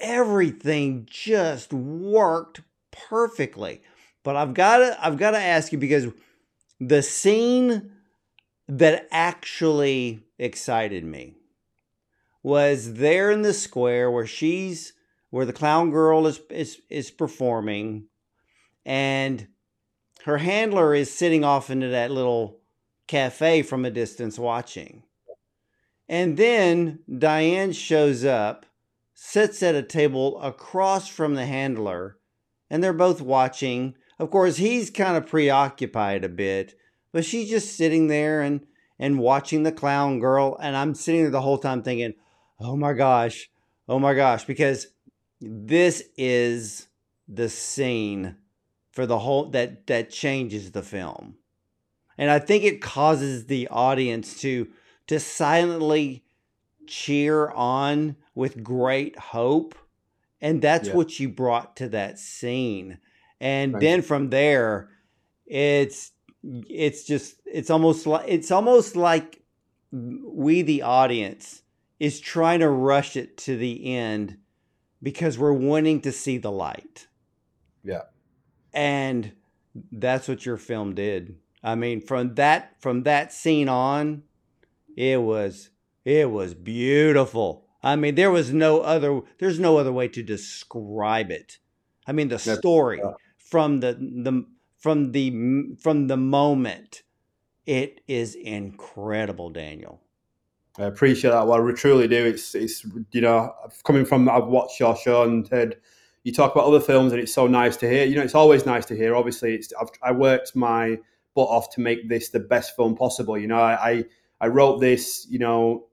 [0.00, 3.82] everything just worked perfectly.
[4.22, 6.08] But I've got to I've got to ask you because
[6.78, 7.92] the scene
[8.68, 11.34] that actually excited me
[12.42, 14.92] was there in the square where she's
[15.30, 18.06] where the clown girl is is is performing
[18.84, 19.48] and
[20.24, 22.58] her handler is sitting off into that little
[23.06, 25.02] cafe from a distance watching.
[26.08, 28.66] And then Diane shows up
[29.22, 32.16] sits at a table across from the handler,
[32.70, 33.94] and they're both watching.
[34.18, 36.74] Of course, he's kind of preoccupied a bit,
[37.12, 38.66] but she's just sitting there and
[38.98, 42.14] and watching the clown girl, and I'm sitting there the whole time thinking,
[42.58, 43.50] "Oh my gosh,
[43.86, 44.86] oh my gosh," because
[45.38, 46.88] this is
[47.28, 48.36] the scene
[48.90, 51.36] for the whole that that changes the film.
[52.16, 54.68] And I think it causes the audience to
[55.08, 56.24] to silently
[56.86, 59.74] cheer on with great hope.
[60.40, 60.94] And that's Yeah.
[60.94, 62.98] what you brought to that scene.
[63.40, 64.90] And then from there,
[65.46, 66.12] it's
[66.42, 69.42] it's just it's almost like it's almost like
[69.92, 71.62] we the audience
[71.98, 74.38] is trying to rush it to the end
[75.02, 77.06] because we're wanting to see the light.
[77.84, 78.02] Yeah.
[78.72, 79.32] And
[79.92, 81.36] that's what your film did.
[81.62, 84.22] I mean, from that from that scene on,
[84.96, 85.70] it was
[86.04, 87.66] it was beautiful.
[87.82, 91.58] I mean, there was no other there's no other way to describe it.
[92.06, 93.00] I mean, the story
[93.38, 94.46] from the the
[94.78, 97.02] from the from the moment
[97.66, 100.00] it is incredible, Daniel.
[100.78, 101.46] I appreciate that.
[101.46, 102.26] Well, we truly do.
[102.26, 105.76] It's it's you know coming from I've watched your show and heard
[106.22, 108.04] you talk about other films, and it's so nice to hear.
[108.04, 109.14] You know, it's always nice to hear.
[109.14, 110.98] Obviously, it's I've, I worked my
[111.34, 113.38] butt off to make this the best film possible.
[113.38, 114.04] You know, I I,
[114.40, 115.26] I wrote this.
[115.30, 115.86] You know.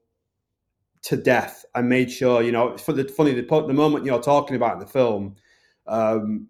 [1.02, 2.76] To death, I made sure you know.
[2.76, 5.36] For the funny the, the moment you're talking about in the film.
[5.86, 6.48] Um,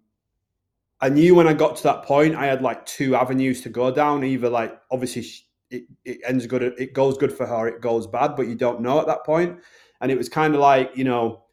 [1.01, 3.89] I knew when I got to that point, I had like two avenues to go
[3.89, 4.23] down.
[4.23, 5.25] Either like obviously
[5.69, 8.81] it, it ends good, it goes good for her, it goes bad, but you don't
[8.81, 9.59] know at that point.
[10.01, 11.43] And it was kind of like you know,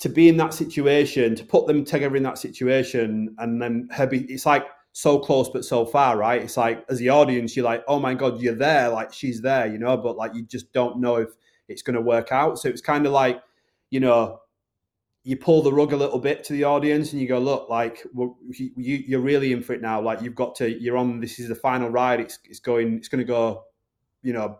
[0.00, 4.06] to be in that situation, to put them together in that situation, and then her
[4.06, 6.42] be, it's like so close but so far, right?
[6.42, 9.66] It's like as the audience, you're like, oh my god, you're there, like she's there,
[9.66, 11.28] you know, but like you just don't know if
[11.68, 12.58] it's going to work out.
[12.58, 13.42] So it's kind of like,
[13.90, 14.40] you know,
[15.24, 18.04] you pull the rug a little bit to the audience and you go, look, like
[18.12, 20.00] we're- you, you're really in for it now.
[20.00, 21.20] Like you've got to, you're on.
[21.20, 22.20] This is the final ride.
[22.20, 22.96] It's it's going.
[22.96, 23.64] It's going to go,
[24.22, 24.58] you know,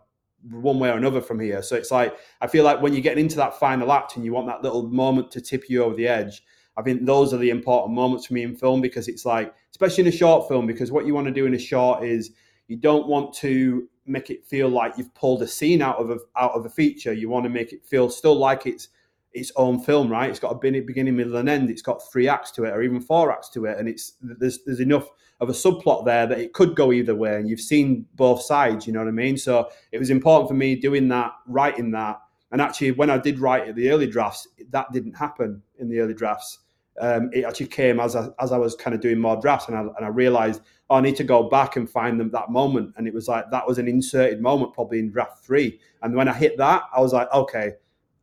[0.49, 1.61] one way or another from here.
[1.61, 4.33] So it's like I feel like when you're getting into that final act and you
[4.33, 6.43] want that little moment to tip you over the edge.
[6.75, 10.01] I think those are the important moments for me in film because it's like, especially
[10.01, 12.31] in a short film, because what you want to do in a short is
[12.67, 16.17] you don't want to make it feel like you've pulled a scene out of a,
[16.37, 17.13] out of a feature.
[17.13, 18.89] You want to make it feel still like it's
[19.33, 20.29] its own film, right?
[20.29, 21.69] It's got a beginning, middle, and end.
[21.69, 24.63] It's got three acts to it, or even four acts to it, and it's there's
[24.63, 28.05] there's enough of a subplot there that it could go either way, and you've seen
[28.15, 28.85] both sides.
[28.85, 29.37] You know what I mean?
[29.37, 32.19] So it was important for me doing that, writing that,
[32.51, 35.99] and actually when I did write it, the early drafts, that didn't happen in the
[35.99, 36.59] early drafts.
[36.99, 39.77] Um, it actually came as I, as I was kind of doing more drafts, and
[39.77, 42.93] I, and I realized oh, I need to go back and find them that moment,
[42.97, 45.79] and it was like that was an inserted moment, probably in draft three.
[46.01, 47.73] And when I hit that, I was like, okay,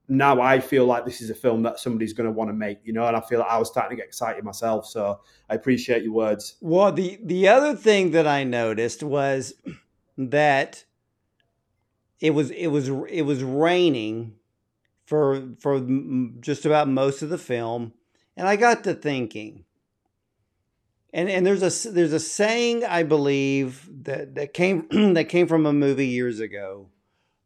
[0.09, 2.78] now I feel like this is a film that somebody's going to want to make,
[2.85, 4.87] you know, and I feel like I was starting to get excited myself.
[4.87, 6.56] So I appreciate your words.
[6.61, 9.54] Well, the the other thing that I noticed was
[10.18, 10.85] that
[12.20, 14.35] it was it was it was raining
[15.06, 15.80] for for
[16.40, 17.92] just about most of the film,
[18.40, 19.66] and I got to thinking.
[21.12, 25.66] And and there's a there's a saying I believe that that came that came from
[25.66, 26.88] a movie years ago,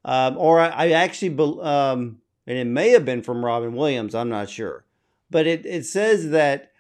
[0.04, 4.14] um, or I, I actually bel- um, and it may have been from Robin Williams.
[4.14, 4.84] I'm not sure,
[5.30, 6.70] but it it says that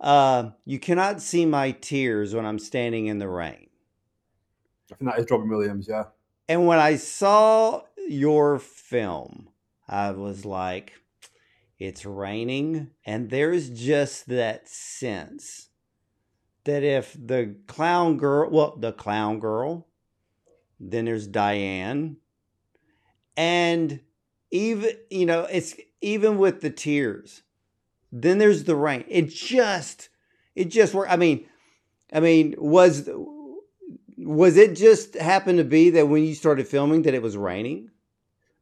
[0.00, 3.68] uh, you cannot see my tears when I'm standing in the rain.
[4.90, 6.04] I think that is Robin Williams, yeah.
[6.48, 9.50] And when I saw your film,
[9.86, 10.94] I was like,
[11.78, 12.90] it's raining.
[13.04, 15.68] And there's just that sense
[16.64, 19.86] that if the clown girl, well, the clown girl,
[20.80, 22.16] then there's Diane.
[23.36, 24.00] And
[24.50, 27.42] even, you know, it's even with the tears,
[28.10, 29.04] then there's the rain.
[29.08, 30.08] It just,
[30.54, 31.12] it just worked.
[31.12, 31.46] I mean,
[32.12, 33.08] I mean, was
[34.18, 37.90] was it just happened to be that when you started filming that it was raining?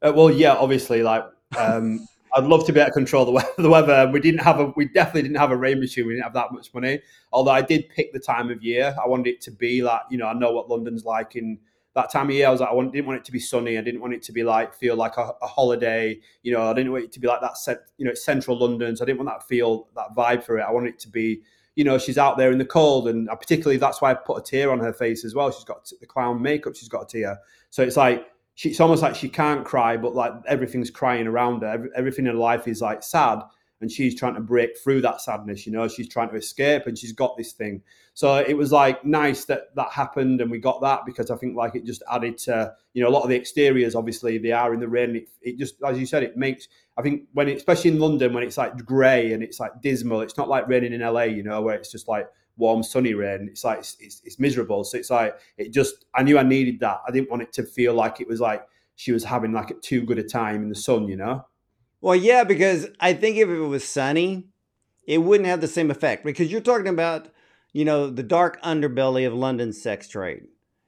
[0.01, 1.25] Uh, well, yeah, obviously, like
[1.57, 3.49] um, I'd love to be able to control the weather.
[3.57, 4.09] The weather.
[4.11, 4.73] We didn't have a.
[4.75, 6.05] We definitely didn't have a rain machine.
[6.05, 7.01] We didn't have that much money.
[7.31, 8.95] Although I did pick the time of year.
[9.03, 11.59] I wanted it to be like you know I know what London's like in
[11.95, 12.47] that time of year.
[12.47, 13.77] I was like I want, didn't want it to be sunny.
[13.77, 16.19] I didn't want it to be like feel like a, a holiday.
[16.43, 17.57] You know I didn't want it to be like that.
[17.97, 20.63] You know it's central London, so I didn't want that feel that vibe for it.
[20.63, 21.41] I wanted it to be
[21.77, 24.41] you know, she's out there in the cold, and particularly that's why I put a
[24.41, 25.51] tear on her face as well.
[25.51, 27.37] She's got the clown makeup, she's got a tear,
[27.69, 28.25] so it's like
[28.57, 31.67] she, it's almost like she can't cry, but like everything's crying around her.
[31.67, 33.43] Every, everything in life is like sad,
[33.81, 35.67] and she's trying to break through that sadness.
[35.67, 37.83] You know, she's trying to escape, and she's got this thing.
[38.15, 41.55] So it was like nice that that happened, and we got that because I think
[41.55, 43.93] like it just added to you know a lot of the exteriors.
[43.93, 45.15] Obviously, they are in the rain.
[45.15, 46.67] It, it just as you said, it makes
[46.97, 50.21] I think when it, especially in London when it's like grey and it's like dismal,
[50.21, 52.27] it's not like raining in LA, you know, where it's just like
[52.57, 53.47] warm sunny rain.
[53.49, 54.83] It's like it's, it's, it's miserable.
[54.83, 57.01] So it's like it just I knew I needed that.
[57.07, 59.75] I didn't want it to feel like it was like she was having like a
[59.75, 61.45] too good a time in the sun, you know.
[62.01, 64.47] Well, yeah, because I think if it was sunny,
[65.05, 67.29] it wouldn't have the same effect because you're talking about,
[67.73, 70.47] you know, the dark underbelly of London's sex trade.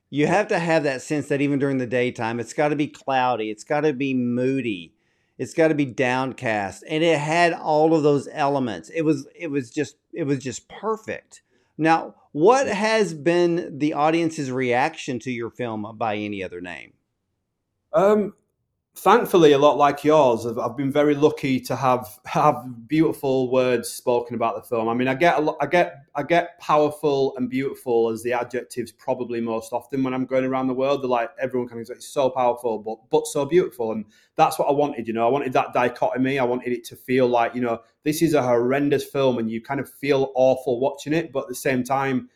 [0.10, 2.88] You have to have that sense that even during the daytime, it's got to be
[2.88, 4.94] cloudy, it's got to be moody.
[5.40, 9.48] it's got to be downcast and it had all of those elements it was it
[9.48, 11.42] was just it was just perfect
[11.80, 16.94] now what has been the audience's reaction to your film by any other name?
[17.94, 18.34] Um
[19.00, 23.90] thankfully, a lot like yours, I've, I've, been very lucky to have have beautiful words
[23.90, 24.90] spoken about the film.
[24.90, 29.40] I mean, I get I get I get powerful and beautiful as the adjectives probably
[29.40, 31.02] most often when I'm going around the world.
[31.02, 34.68] They're like everyone kind of it's so powerful, but but so beautiful, and that's what
[34.68, 35.08] I wanted.
[35.08, 36.38] You know, I wanted that dichotomy.
[36.38, 39.62] I wanted it to feel like you know this is a horrendous film, and you
[39.62, 42.30] kind of feel awful watching it, but at the same time.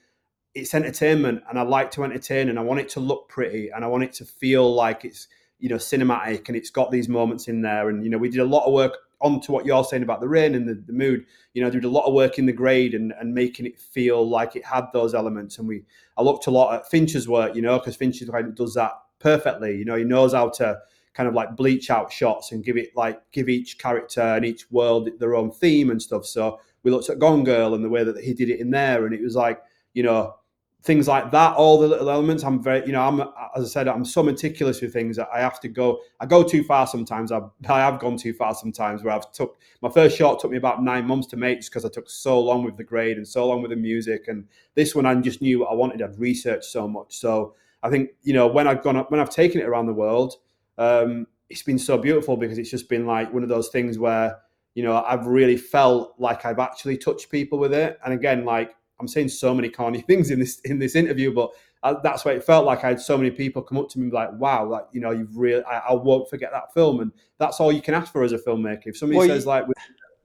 [0.56, 3.84] It's entertainment, and I like to entertain, and I want it to look pretty, and
[3.84, 5.28] I want it to feel like it's
[5.64, 8.42] you know cinematic and it's got these moments in there and you know we did
[8.42, 11.26] a lot of work onto what you're saying about the rain and the, the mood.
[11.54, 14.28] You know did a lot of work in the grade and, and making it feel
[14.28, 15.86] like it had those elements and we
[16.18, 18.92] i looked a lot at fincher's work you know because fincher kind of does that
[19.20, 19.78] perfectly.
[19.78, 20.80] You know he knows how to
[21.14, 24.70] kind of like bleach out shots and give it like give each character and each
[24.70, 26.26] world their own theme and stuff.
[26.26, 29.06] So we looked at gone girl and the way that he did it in there
[29.06, 29.62] and it was like
[29.94, 30.36] you know
[30.84, 32.44] things like that, all the little elements.
[32.44, 33.22] I'm very, you know, I'm
[33.56, 36.02] as I said, I'm so meticulous with things that I have to go.
[36.20, 37.32] I go too far sometimes.
[37.32, 39.04] I I have gone too far sometimes.
[39.04, 41.86] Where I've took my first shot took me about nine months to make just because
[41.86, 44.28] I took so long with the grade and so long with the music.
[44.28, 46.02] And this one I just knew what I wanted.
[46.02, 47.16] I'd researched so much.
[47.18, 50.36] So I think you know when I've gone when I've taken it around the world,
[50.78, 54.38] um, it's been so beautiful because it's just been like one of those things where
[54.76, 57.98] you know I've really felt like I've actually touched people with it.
[58.04, 61.52] And again, like I'm saying so many corny things in this in this interview, but
[61.84, 64.10] I, that's why it felt like I had so many people come up to me
[64.10, 67.60] like, "Wow, like you know, you've really, I, I, won't forget that film." And that's
[67.60, 68.88] all you can ask for as a filmmaker.
[68.88, 69.66] If somebody well, says like,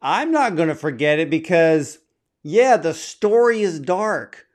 [0.00, 1.98] "I'm not going to forget it," because
[2.42, 4.46] yeah, the story is dark,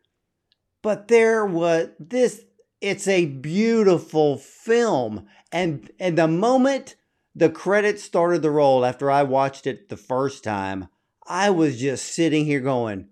[0.81, 2.45] but there was this.
[2.79, 6.95] It's a beautiful film, and and the moment
[7.35, 10.87] the credits started to roll after I watched it the first time,
[11.27, 13.09] I was just sitting here going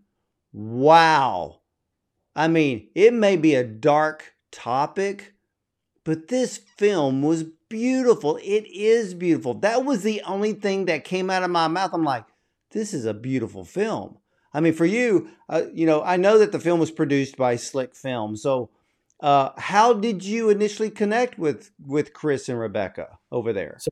[0.53, 1.61] Wow.
[2.35, 5.33] I mean, it may be a dark topic,
[6.03, 8.37] but this film was beautiful.
[8.37, 9.53] It is beautiful.
[9.55, 11.91] That was the only thing that came out of my mouth.
[11.93, 12.25] I'm like,
[12.71, 14.17] this is a beautiful film.
[14.53, 17.55] I mean, for you, uh, you know, I know that the film was produced by
[17.55, 18.35] Slick Film.
[18.35, 18.69] So,
[19.21, 23.77] uh, how did you initially connect with with Chris and Rebecca over there?
[23.79, 23.91] So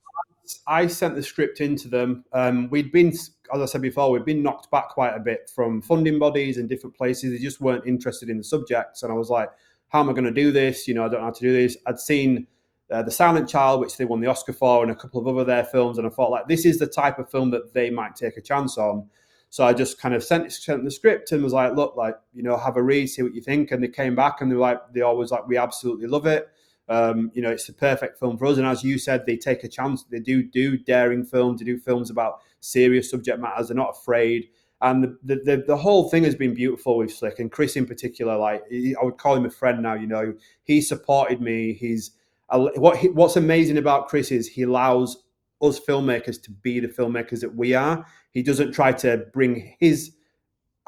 [0.67, 2.25] I sent the script into them.
[2.33, 3.13] Um, we'd been,
[3.53, 6.67] as I said before, we've been knocked back quite a bit from funding bodies and
[6.67, 7.31] different places.
[7.31, 9.03] They just weren't interested in the subjects.
[9.03, 9.49] And I was like,
[9.89, 10.87] how am I going to do this?
[10.87, 11.77] You know, I don't know how to do this.
[11.87, 12.47] I'd seen
[12.91, 15.43] uh, The Silent Child, which they won the Oscar for, and a couple of other
[15.43, 15.97] their films.
[15.97, 18.41] And I thought, like, this is the type of film that they might take a
[18.41, 19.07] chance on.
[19.49, 22.43] So I just kind of sent, sent the script and was like, look, like, you
[22.43, 23.71] know, have a read, see what you think.
[23.71, 26.47] And they came back and they were like, they always like, we absolutely love it.
[26.89, 28.57] Um, you know, it's the perfect film for us.
[28.57, 30.03] And as you said, they take a chance.
[30.03, 31.59] They do do daring films.
[31.59, 33.67] They do films about serious subject matters.
[33.67, 34.49] They're not afraid.
[34.81, 37.85] And the, the, the, the whole thing has been beautiful with Slick and Chris in
[37.85, 38.37] particular.
[38.37, 39.93] Like I would call him a friend now.
[39.93, 40.33] You know,
[40.63, 41.73] he supported me.
[41.73, 42.11] He's
[42.51, 45.23] what he, what's amazing about Chris is he allows
[45.61, 48.05] us filmmakers to be the filmmakers that we are.
[48.31, 50.13] He doesn't try to bring his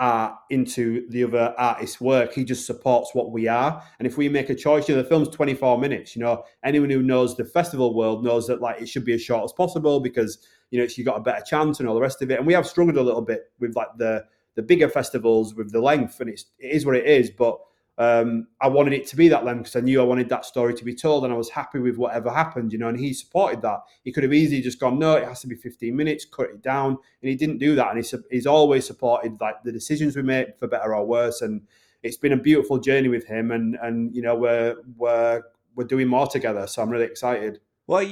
[0.02, 2.34] art into the other artist's work.
[2.34, 3.82] He just supports what we are.
[4.00, 6.16] And if we make a choice, you know, the film's 24 minutes.
[6.16, 9.22] You know, anyone who knows the festival world knows that like it should be as
[9.22, 10.40] short as possible because
[10.72, 12.40] you know you got a better chance and all the rest of it.
[12.40, 14.26] And we have struggled a little bit with like the
[14.56, 17.30] the bigger festivals with the length, and it's it is what it is.
[17.30, 17.60] But
[18.02, 20.74] um, I wanted it to be that length because I knew I wanted that story
[20.74, 22.88] to be told, and I was happy with whatever happened, you know.
[22.88, 23.82] And he supported that.
[24.04, 26.64] He could have easily just gone, no, it has to be 15 minutes, cut it
[26.64, 27.90] down, and he didn't do that.
[27.90, 31.42] And he's he's always supported like the decisions we make, for better or worse.
[31.42, 31.62] And
[32.02, 35.44] it's been a beautiful journey with him, and and you know we're we're
[35.76, 36.66] we're doing more together.
[36.66, 37.60] So I'm really excited.
[37.86, 38.10] Well,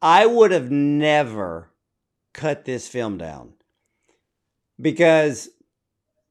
[0.00, 1.72] I would have never
[2.32, 3.54] cut this film down
[4.80, 5.48] because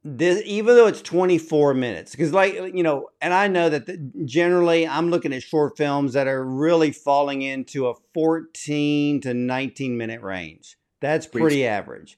[0.03, 3.97] this even though it's 24 minutes because like you know and i know that the,
[4.23, 9.97] generally i'm looking at short films that are really falling into a 14 to 19
[9.97, 10.77] minute range.
[11.01, 12.17] That's pretty average.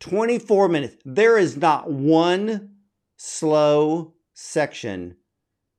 [0.00, 2.76] 24 minutes there is not one
[3.16, 5.16] slow section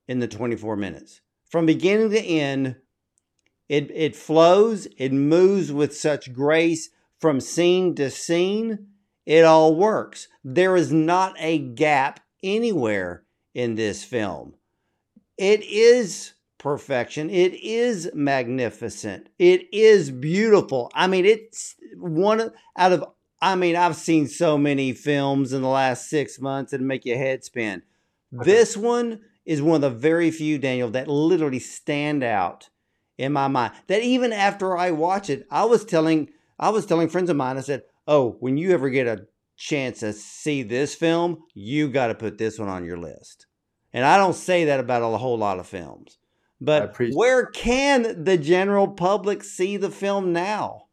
[0.08, 1.20] in the 24 minutes.
[1.48, 2.76] From beginning to end
[3.68, 8.88] it it flows it moves with such grace from scene to scene
[9.30, 10.26] it all works.
[10.42, 13.22] There is not a gap anywhere
[13.54, 14.54] in this film.
[15.38, 17.30] It is perfection.
[17.30, 19.28] It is magnificent.
[19.38, 20.90] It is beautiful.
[20.96, 23.04] I mean, it's one out of,
[23.40, 27.16] I mean, I've seen so many films in the last six months that make your
[27.16, 27.82] head spin.
[28.34, 28.50] Okay.
[28.50, 32.68] This one is one of the very few, Daniel, that literally stand out
[33.16, 37.08] in my mind that even after I watch it, I was telling I was telling
[37.08, 40.96] friends of mine, I said, Oh, when you ever get a chance to see this
[40.96, 43.46] film, you got to put this one on your list.
[43.92, 46.18] And I don't say that about a whole lot of films.
[46.60, 50.86] But where can the general public see the film now?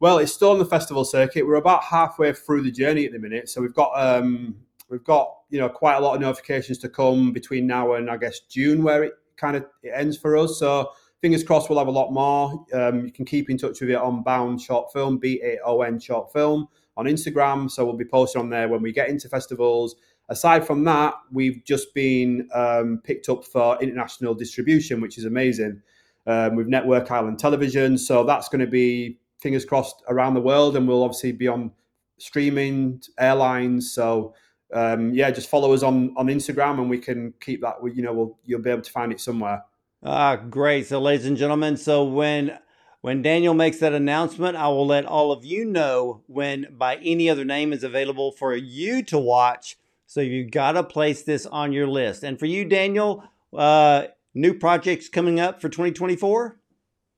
[0.00, 1.46] Well, it's still on the festival circuit.
[1.46, 4.56] We're about halfway through the journey at the minute, so we've got um,
[4.88, 8.16] we've got you know quite a lot of notifications to come between now and I
[8.16, 10.58] guess June, where it kind of it ends for us.
[10.58, 10.90] So
[11.20, 12.64] fingers crossed, we'll have a lot more.
[12.72, 15.82] Um, you can keep in touch with it on Bound Short Film, B A O
[15.82, 17.70] N Short Film on Instagram.
[17.70, 19.96] So we'll be posting on there when we get into festivals.
[20.28, 25.82] Aside from that, we've just been um, picked up for international distribution, which is amazing.
[26.28, 30.76] Um, with Network Ireland Television, so that's going to be fingers crossed around the world,
[30.76, 31.70] and we'll obviously be on
[32.18, 33.92] streaming airlines.
[33.92, 34.34] So
[34.74, 37.76] um, yeah, just follow us on on Instagram, and we can keep that.
[37.94, 39.62] You know, we'll, you'll be able to find it somewhere.
[40.08, 40.86] Ah, great.
[40.86, 42.60] So, ladies and gentlemen, so when
[43.00, 47.28] when Daniel makes that announcement, I will let all of you know when by any
[47.28, 49.76] other name is available for you to watch.
[50.06, 52.22] So you've got to place this on your list.
[52.22, 56.56] And for you, Daniel, uh, new projects coming up for 2024?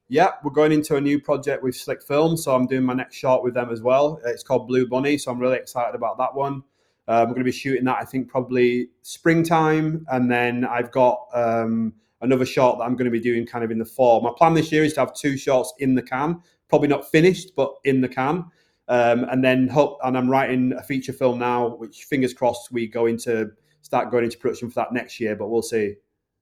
[0.09, 2.39] Yeah, we're going into a new project with Slick Film.
[2.39, 4.19] so I'm doing my next shot with them as well.
[4.25, 6.63] It's called Blue Bunny, so I'm really excited about that one.
[7.07, 11.27] Uh, we're going to be shooting that, I think, probably springtime, and then I've got
[11.35, 14.21] um, another short that I'm going to be doing kind of in the fall.
[14.21, 17.55] My plan this year is to have two shorts in the can, probably not finished,
[17.57, 18.45] but in the can.
[18.89, 22.87] Um, and then hope, and I'm writing a feature film now, which fingers crossed we
[22.87, 23.51] go into
[23.83, 25.95] start going into production for that next year, but we'll see.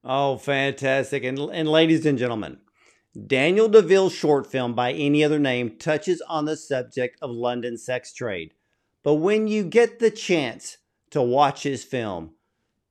[0.05, 1.25] Oh, fantastic!
[1.25, 2.59] And and ladies and gentlemen,
[3.27, 8.13] Daniel Deville's short film, by any other name, touches on the subject of London sex
[8.13, 8.55] trade.
[9.03, 10.79] But when you get the chance
[11.11, 12.35] to watch his film,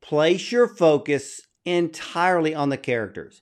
[0.02, 3.41] place your focus entirely on the characters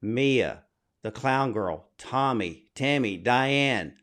[0.00, 0.64] Mia,
[1.02, 3.94] the clown girl, Tommy, Tammy, Diane.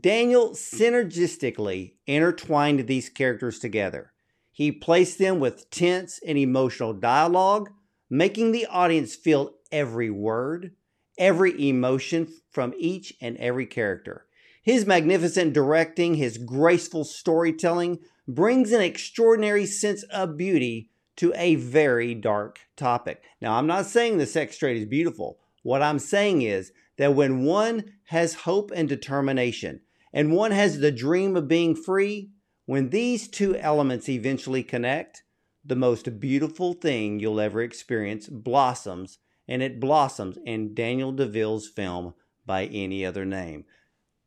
[0.00, 4.12] Daniel synergistically intertwined these characters together.
[4.50, 7.70] He placed them with tense and emotional dialogue,
[8.10, 10.72] making the audience feel every word,
[11.16, 14.26] every emotion from each and every character.
[14.62, 22.14] His magnificent directing, his graceful storytelling brings an extraordinary sense of beauty to a very
[22.14, 23.22] dark topic.
[23.40, 25.38] Now, I'm not saying the sex trade is beautiful.
[25.62, 29.80] What I'm saying is that when one has hope and determination,
[30.12, 32.30] and one has the dream of being free,
[32.66, 35.22] when these two elements eventually connect,
[35.64, 42.14] the most beautiful thing you'll ever experience blossoms and it blossoms in Daniel Deville's film
[42.46, 43.64] by any other name.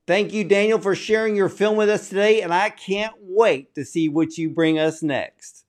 [0.08, 3.86] Thank you, Daniel, for sharing your film with us today, and I can't wait to
[3.86, 5.64] see what you bring us next.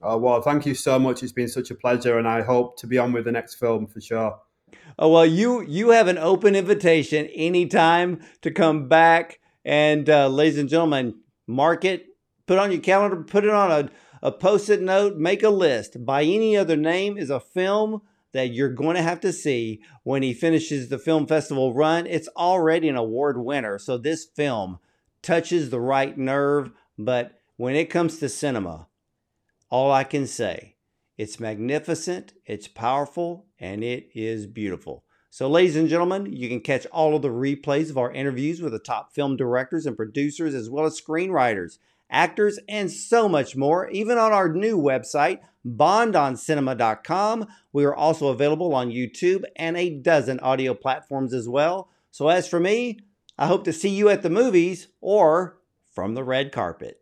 [0.00, 1.22] Oh, well, thank you so much.
[1.22, 3.86] It's been such a pleasure, and I hope to be on with the next film
[3.86, 4.38] for sure.
[4.98, 9.40] Oh, well, you you have an open invitation anytime to come back.
[9.64, 12.06] And uh, ladies and gentlemen, mark it,
[12.46, 13.90] put on your calendar, put it on a,
[14.22, 16.04] a post it note, make a list.
[16.04, 20.22] By any other name is a film that you're going to have to see when
[20.22, 22.06] he finishes the film festival run.
[22.06, 23.78] It's already an award winner.
[23.78, 24.78] So this film
[25.22, 26.70] touches the right nerve.
[26.98, 28.87] But when it comes to cinema,
[29.70, 30.76] all I can say,
[31.16, 35.04] it's magnificent, it's powerful, and it is beautiful.
[35.30, 38.72] So, ladies and gentlemen, you can catch all of the replays of our interviews with
[38.72, 41.78] the top film directors and producers, as well as screenwriters,
[42.10, 47.46] actors, and so much more, even on our new website, bondoncinema.com.
[47.72, 51.90] We are also available on YouTube and a dozen audio platforms as well.
[52.10, 53.00] So, as for me,
[53.36, 55.58] I hope to see you at the movies or
[55.94, 57.00] from the red carpet.